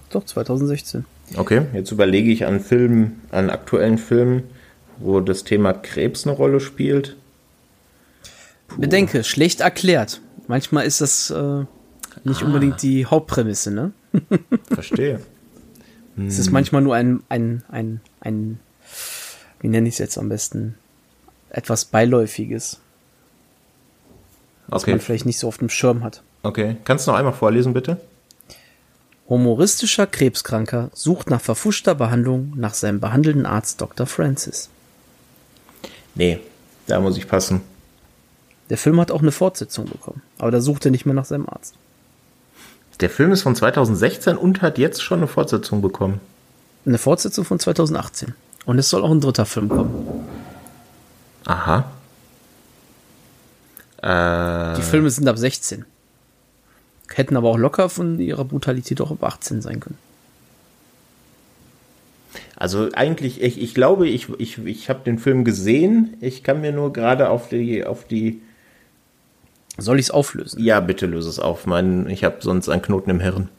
Doch, 0.10 0.26
2016. 0.26 1.06
Okay, 1.36 1.64
jetzt 1.74 1.92
überlege 1.92 2.32
ich 2.32 2.46
an 2.46 2.60
Filmen, 2.60 3.22
an 3.32 3.50
aktuellen 3.50 3.98
Filmen, 3.98 4.44
wo 5.00 5.20
das 5.20 5.44
Thema 5.44 5.74
Krebs 5.74 6.26
eine 6.26 6.36
Rolle 6.36 6.60
spielt. 6.60 7.16
Bedenke, 8.78 9.24
schlecht 9.24 9.62
erklärt. 9.62 10.22
Manchmal 10.48 10.86
ist 10.86 11.02
das 11.02 11.30
äh, 11.30 11.66
nicht 12.24 12.42
unbedingt 12.44 12.82
die 12.82 13.06
Hauptprämisse, 13.06 13.72
ne? 13.72 13.92
Verstehe. 14.74 15.20
Es 16.18 16.40
ist 16.40 16.52
manchmal 16.52 16.82
nur 16.82 16.96
ein, 16.96 17.22
ein, 17.28 17.64
ein, 17.70 18.00
ein, 18.22 18.60
wie 19.60 19.68
nenne 19.68 19.88
ich 19.90 19.96
es 19.96 20.00
jetzt 20.00 20.18
am 20.18 20.30
besten, 20.30 20.76
etwas 21.50 21.86
Beiläufiges. 21.86 22.80
Was 24.68 24.84
Okay. 24.84 24.92
man 24.92 25.00
vielleicht 25.02 25.26
nicht 25.26 25.38
so 25.40 25.48
auf 25.48 25.58
dem 25.58 25.70
Schirm 25.70 26.04
hat. 26.04 26.24
Okay. 26.44 26.78
Kannst 26.86 27.06
du 27.06 27.12
noch 27.12 27.18
einmal 27.18 27.34
vorlesen, 27.34 27.74
bitte? 27.74 27.98
Humoristischer 29.28 30.08
Krebskranker 30.08 30.90
sucht 30.94 31.30
nach 31.30 31.42
verfuschter 31.42 31.96
Behandlung 31.96 32.54
nach 32.56 32.74
seinem 32.76 33.00
behandelnden 33.00 33.46
Arzt 33.46 33.82
Dr. 33.82 34.06
Francis. 34.06 34.70
Nee, 36.16 36.40
da 36.88 37.00
muss 37.00 37.18
ich 37.18 37.28
passen. 37.28 37.62
Der 38.70 38.78
Film 38.78 39.00
hat 39.00 39.12
auch 39.12 39.22
eine 39.22 39.32
Fortsetzung 39.32 39.86
bekommen, 39.86 40.22
aber 40.38 40.52
da 40.52 40.60
sucht 40.60 40.86
er 40.86 40.92
nicht 40.92 41.06
mehr 41.06 41.14
nach 41.14 41.26
seinem 41.26 41.48
Arzt. 41.48 41.76
Der 43.00 43.10
Film 43.10 43.32
ist 43.32 43.42
von 43.44 43.56
2016 43.56 44.38
und 44.38 44.62
hat 44.62 44.78
jetzt 44.78 45.04
schon 45.04 45.20
eine 45.20 45.28
Fortsetzung 45.28 45.82
bekommen. 45.82 46.20
Eine 46.86 46.98
Fortsetzung 46.98 47.44
von 47.46 47.60
2018. 47.60 48.34
Und 48.66 48.80
es 48.80 48.90
soll 48.90 49.04
auch 49.04 49.12
ein 49.12 49.20
dritter 49.22 49.46
Film 49.46 49.70
kommen. 49.70 50.26
Aha. 51.46 51.92
Äh, 54.02 54.76
Die 54.78 54.82
Filme 54.82 55.10
sind 55.10 55.28
ab 55.28 55.38
16. 55.38 55.86
Hätten 57.10 57.36
aber 57.38 57.50
auch 57.50 57.58
locker 57.58 57.90
von 57.90 58.20
ihrer 58.20 58.46
Brutalität 58.46 59.02
auch 59.02 59.12
ab 59.12 59.24
18 59.24 59.62
sein 59.62 59.80
können. 59.80 59.98
Also 62.56 62.90
eigentlich, 62.94 63.42
ich, 63.42 63.62
ich 63.62 63.74
glaube, 63.74 64.08
ich, 64.08 64.30
ich, 64.40 64.66
ich 64.66 64.90
habe 64.90 65.02
den 65.04 65.20
Film 65.20 65.44
gesehen. 65.44 66.16
Ich 66.22 66.44
kann 66.44 66.62
mir 66.62 66.72
nur 66.72 66.94
gerade 66.94 67.30
auf 67.30 67.50
die, 67.50 67.84
auf 67.84 68.06
die. 68.06 68.42
Soll 69.78 70.00
ich 70.00 70.06
es 70.06 70.12
auflösen? 70.12 70.64
Ja, 70.64 70.80
bitte 70.80 71.06
löse 71.06 71.30
es 71.30 71.40
auf. 71.40 71.66
Mein, 71.66 72.10
ich 72.10 72.24
habe 72.24 72.38
sonst 72.40 72.70
einen 72.70 72.82
Knoten 72.82 73.10
im 73.10 73.20
Hirn. 73.20 73.50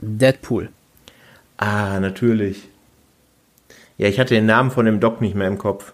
Deadpool. 0.00 0.70
Ah, 1.56 2.00
natürlich. 2.00 2.68
Ja, 3.96 4.08
ich 4.08 4.18
hatte 4.18 4.34
den 4.34 4.46
Namen 4.46 4.70
von 4.70 4.86
dem 4.86 4.98
Doc 4.98 5.20
nicht 5.20 5.36
mehr 5.36 5.46
im 5.46 5.58
Kopf. 5.58 5.92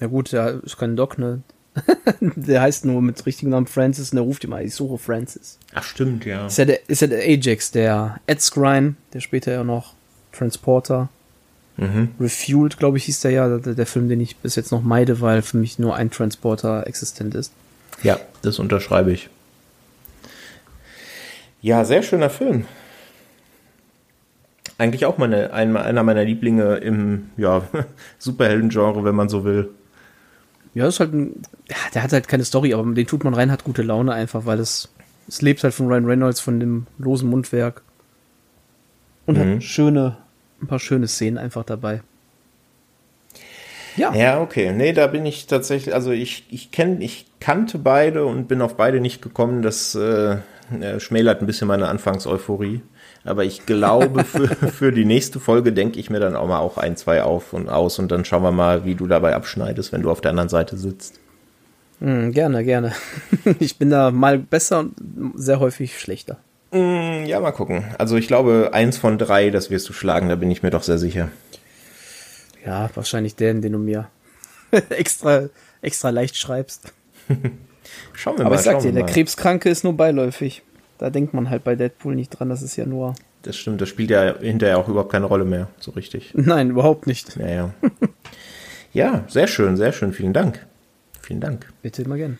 Ja 0.00 0.08
gut, 0.08 0.32
der 0.32 0.62
ist 0.62 0.76
kein 0.76 0.96
Doc, 0.96 1.16
ne? 1.16 1.42
der 2.20 2.60
heißt 2.60 2.84
nur 2.84 3.00
mit 3.00 3.24
richtigem 3.24 3.50
Namen 3.50 3.66
Francis 3.66 4.10
und 4.10 4.16
der 4.16 4.24
ruft 4.24 4.44
immer, 4.44 4.60
ich 4.60 4.74
suche 4.74 4.98
Francis. 4.98 5.58
Ach, 5.74 5.84
stimmt, 5.84 6.24
ja. 6.24 6.46
Ist 6.46 6.58
ja 6.58 6.64
der, 6.64 6.88
ist 6.88 7.00
ja 7.00 7.06
der 7.06 7.20
Ajax, 7.20 7.70
der 7.70 8.20
Ed 8.26 8.42
Skrein, 8.42 8.96
der 9.12 9.20
später 9.20 9.52
ja 9.52 9.64
noch 9.64 9.94
Transporter. 10.32 11.08
Mhm. 11.76 12.10
Refueled, 12.18 12.76
glaube 12.76 12.98
ich, 12.98 13.04
hieß 13.04 13.20
der 13.20 13.30
ja, 13.30 13.58
der, 13.58 13.74
der 13.74 13.86
Film, 13.86 14.08
den 14.08 14.20
ich 14.20 14.36
bis 14.36 14.56
jetzt 14.56 14.72
noch 14.72 14.82
meide, 14.82 15.20
weil 15.20 15.42
für 15.42 15.56
mich 15.56 15.78
nur 15.78 15.94
ein 15.94 16.10
Transporter 16.10 16.86
existent 16.86 17.34
ist. 17.34 17.52
Ja, 18.02 18.18
das 18.42 18.58
unterschreibe 18.58 19.12
ich. 19.12 19.28
Ja, 21.60 21.84
sehr 21.84 22.02
schöner 22.02 22.30
Film. 22.30 22.66
Eigentlich 24.76 25.06
auch 25.06 25.18
meine, 25.18 25.52
ein, 25.52 25.76
einer 25.76 26.04
meiner 26.04 26.24
Lieblinge 26.24 26.76
im 26.76 27.30
ja, 27.36 27.62
Superhelden-Genre, 28.18 29.04
wenn 29.04 29.14
man 29.14 29.28
so 29.28 29.44
will. 29.44 29.70
Ja, 30.74 30.86
ist 30.86 31.00
halt 31.00 31.12
ein, 31.12 31.42
ja, 31.68 31.76
der 31.94 32.04
hat 32.04 32.12
halt 32.12 32.28
keine 32.28 32.44
Story, 32.44 32.74
aber 32.74 32.88
den 32.92 33.06
tut 33.06 33.24
man 33.24 33.34
rein, 33.34 33.50
hat 33.50 33.64
gute 33.64 33.82
Laune 33.82 34.12
einfach, 34.12 34.46
weil 34.46 34.60
es, 34.60 34.88
es 35.26 35.42
lebt 35.42 35.64
halt 35.64 35.74
von 35.74 35.88
Ryan 35.88 36.04
Reynolds, 36.04 36.40
von 36.40 36.60
dem 36.60 36.86
losen 36.98 37.28
Mundwerk. 37.28 37.82
Und 39.28 39.36
Mhm. 39.36 39.54
hat 39.56 39.62
schöne, 39.62 40.16
ein 40.62 40.66
paar 40.66 40.78
schöne 40.78 41.06
Szenen 41.06 41.36
einfach 41.36 41.62
dabei. 41.62 42.00
Ja, 43.96 44.14
Ja, 44.14 44.40
okay. 44.40 44.72
Nee, 44.72 44.92
da 44.94 45.06
bin 45.06 45.26
ich 45.26 45.46
tatsächlich, 45.46 45.94
also 45.94 46.12
ich, 46.12 46.46
ich 46.50 46.70
kenne, 46.70 47.04
ich 47.04 47.26
kannte 47.38 47.78
beide 47.78 48.24
und 48.24 48.48
bin 48.48 48.62
auf 48.62 48.76
beide 48.76 49.00
nicht 49.00 49.20
gekommen. 49.20 49.60
Das 49.60 49.94
äh, 49.94 50.36
äh, 50.80 50.98
schmälert 50.98 51.42
ein 51.42 51.46
bisschen 51.46 51.68
meine 51.68 51.88
Anfangseuphorie. 51.88 52.80
Aber 53.24 53.44
ich 53.44 53.66
glaube, 53.66 54.24
für, 54.24 54.48
für 54.48 54.92
die 54.92 55.04
nächste 55.04 55.40
Folge 55.40 55.72
denke 55.74 56.00
ich 56.00 56.08
mir 56.08 56.20
dann 56.20 56.34
auch 56.34 56.48
mal 56.48 56.60
auch 56.60 56.78
ein, 56.78 56.96
zwei 56.96 57.22
auf 57.22 57.52
und 57.52 57.68
aus 57.68 57.98
und 57.98 58.10
dann 58.10 58.24
schauen 58.24 58.42
wir 58.42 58.52
mal, 58.52 58.86
wie 58.86 58.94
du 58.94 59.06
dabei 59.06 59.34
abschneidest, 59.34 59.92
wenn 59.92 60.02
du 60.02 60.10
auf 60.10 60.22
der 60.22 60.30
anderen 60.30 60.48
Seite 60.48 60.78
sitzt. 60.78 61.20
Mm, 62.00 62.30
gerne, 62.30 62.64
gerne. 62.64 62.92
ich 63.58 63.76
bin 63.76 63.90
da 63.90 64.10
mal 64.10 64.38
besser 64.38 64.78
und 64.78 64.94
sehr 65.34 65.60
häufig 65.60 65.98
schlechter. 66.00 66.38
Mm, 66.72 67.24
Ja, 67.26 67.40
mal 67.40 67.52
gucken. 67.52 67.84
Also 67.98 68.16
ich 68.16 68.26
glaube, 68.26 68.70
eins 68.72 68.96
von 68.98 69.18
drei, 69.18 69.50
das 69.50 69.70
wirst 69.70 69.88
du 69.88 69.92
schlagen, 69.92 70.28
da 70.28 70.34
bin 70.36 70.50
ich 70.50 70.62
mir 70.62 70.70
doch 70.70 70.82
sehr 70.82 70.98
sicher. 70.98 71.30
Ja, 72.64 72.90
wahrscheinlich 72.94 73.34
den, 73.36 73.62
den 73.62 73.72
du 73.72 73.78
mir 73.78 74.08
extra, 74.90 75.48
extra 75.82 76.10
leicht 76.10 76.36
schreibst. 76.36 76.92
Schauen 78.12 78.36
wir 78.38 78.46
Aber 78.46 78.54
mal. 78.54 78.60
ich 78.60 78.64
sag 78.66 78.80
dir, 78.80 78.92
der. 78.92 79.06
Krebskranke 79.06 79.70
ist 79.70 79.84
nur 79.84 79.96
beiläufig. 79.96 80.62
Da 80.98 81.10
denkt 81.10 81.32
man 81.32 81.48
halt 81.48 81.64
bei 81.64 81.76
Deadpool 81.76 82.14
nicht 82.14 82.30
dran, 82.30 82.48
das 82.48 82.60
ist 82.62 82.76
ja 82.76 82.84
nur. 82.84 83.14
Das 83.42 83.56
stimmt, 83.56 83.80
das 83.80 83.88
spielt 83.88 84.10
ja 84.10 84.36
hinterher 84.38 84.78
auch 84.78 84.88
überhaupt 84.88 85.12
keine 85.12 85.26
Rolle 85.26 85.44
mehr, 85.44 85.68
so 85.78 85.92
richtig. 85.92 86.32
Nein, 86.34 86.70
überhaupt 86.70 87.06
nicht. 87.06 87.36
Ja, 87.36 87.46
ja. 87.48 87.74
ja, 88.92 89.24
sehr 89.28 89.46
schön, 89.46 89.76
sehr 89.76 89.92
schön. 89.92 90.12
Vielen 90.12 90.32
Dank. 90.32 90.66
Vielen 91.22 91.40
Dank. 91.40 91.72
Bitte 91.82 92.02
immer 92.02 92.16
gern. 92.16 92.38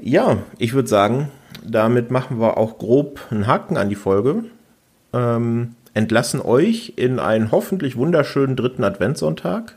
Ja, 0.00 0.38
ich 0.58 0.74
würde 0.74 0.88
sagen, 0.88 1.28
damit 1.64 2.10
machen 2.10 2.40
wir 2.40 2.56
auch 2.56 2.78
grob 2.78 3.20
einen 3.30 3.46
Haken 3.46 3.76
an 3.76 3.88
die 3.88 3.96
Folge. 3.96 4.44
Ähm, 5.12 5.74
entlassen 5.94 6.40
euch 6.40 6.94
in 6.96 7.18
einen 7.18 7.50
hoffentlich 7.50 7.96
wunderschönen 7.96 8.54
dritten 8.54 8.84
Adventssonntag, 8.84 9.76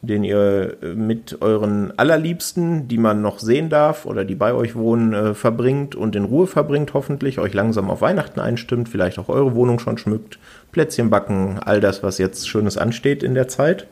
den 0.00 0.24
ihr 0.24 0.78
äh, 0.82 0.94
mit 0.94 1.42
euren 1.42 1.92
Allerliebsten, 1.98 2.88
die 2.88 2.96
man 2.96 3.20
noch 3.20 3.40
sehen 3.40 3.68
darf 3.68 4.06
oder 4.06 4.24
die 4.24 4.34
bei 4.34 4.54
euch 4.54 4.74
wohnen, 4.74 5.12
äh, 5.12 5.34
verbringt 5.34 5.94
und 5.94 6.16
in 6.16 6.24
Ruhe 6.24 6.46
verbringt, 6.46 6.94
hoffentlich, 6.94 7.38
euch 7.38 7.52
langsam 7.52 7.90
auf 7.90 8.00
Weihnachten 8.00 8.40
einstimmt, 8.40 8.88
vielleicht 8.88 9.18
auch 9.18 9.28
eure 9.28 9.54
Wohnung 9.54 9.80
schon 9.80 9.98
schmückt, 9.98 10.38
Plätzchen 10.72 11.10
backen, 11.10 11.58
all 11.62 11.80
das, 11.80 12.02
was 12.02 12.16
jetzt 12.16 12.48
Schönes 12.48 12.78
ansteht 12.78 13.22
in 13.22 13.34
der 13.34 13.48
Zeit. 13.48 13.86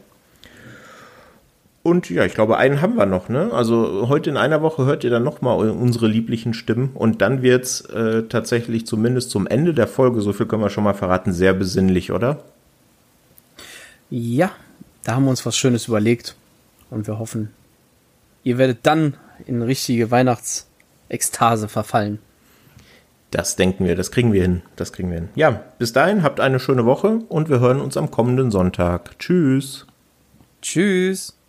Und 1.82 2.10
ja, 2.10 2.26
ich 2.26 2.34
glaube, 2.34 2.58
einen 2.58 2.82
haben 2.82 2.96
wir 2.96 3.06
noch, 3.06 3.30
ne? 3.30 3.50
Also 3.52 4.08
heute 4.08 4.28
in 4.28 4.36
einer 4.36 4.60
Woche 4.60 4.84
hört 4.84 5.02
ihr 5.02 5.10
dann 5.10 5.22
nochmal 5.22 5.70
unsere 5.70 6.08
lieblichen 6.08 6.52
Stimmen 6.52 6.90
und 6.92 7.22
dann 7.22 7.42
wird's 7.42 7.80
äh, 7.82 8.24
tatsächlich 8.24 8.86
zumindest 8.86 9.30
zum 9.30 9.46
Ende 9.46 9.72
der 9.72 9.88
Folge, 9.88 10.20
so 10.20 10.34
viel 10.34 10.44
können 10.44 10.62
wir 10.62 10.68
schon 10.68 10.84
mal 10.84 10.92
verraten, 10.92 11.32
sehr 11.32 11.54
besinnlich, 11.54 12.12
oder? 12.12 12.42
Ja, 14.10 14.50
da 15.04 15.14
haben 15.14 15.24
wir 15.24 15.30
uns 15.30 15.46
was 15.46 15.56
Schönes 15.56 15.88
überlegt. 15.88 16.36
Und 16.90 17.06
wir 17.06 17.18
hoffen, 17.18 17.50
ihr 18.42 18.58
werdet 18.58 18.80
dann 18.82 19.14
in 19.46 19.62
richtige 19.62 20.10
Weihnachtsekstase 20.10 21.68
verfallen. 21.68 22.18
Das 23.30 23.54
denken 23.54 23.86
wir, 23.86 23.94
das 23.94 24.10
kriegen 24.10 24.32
wir 24.32 24.42
hin, 24.42 24.62
das 24.74 24.92
kriegen 24.92 25.10
wir 25.10 25.18
hin. 25.18 25.28
Ja, 25.36 25.62
bis 25.78 25.92
dahin, 25.92 26.24
habt 26.24 26.40
eine 26.40 26.58
schöne 26.58 26.84
Woche 26.84 27.20
und 27.28 27.48
wir 27.48 27.60
hören 27.60 27.80
uns 27.80 27.96
am 27.96 28.10
kommenden 28.10 28.50
Sonntag. 28.50 29.18
Tschüss. 29.20 29.86
Tschüss. 30.60 31.39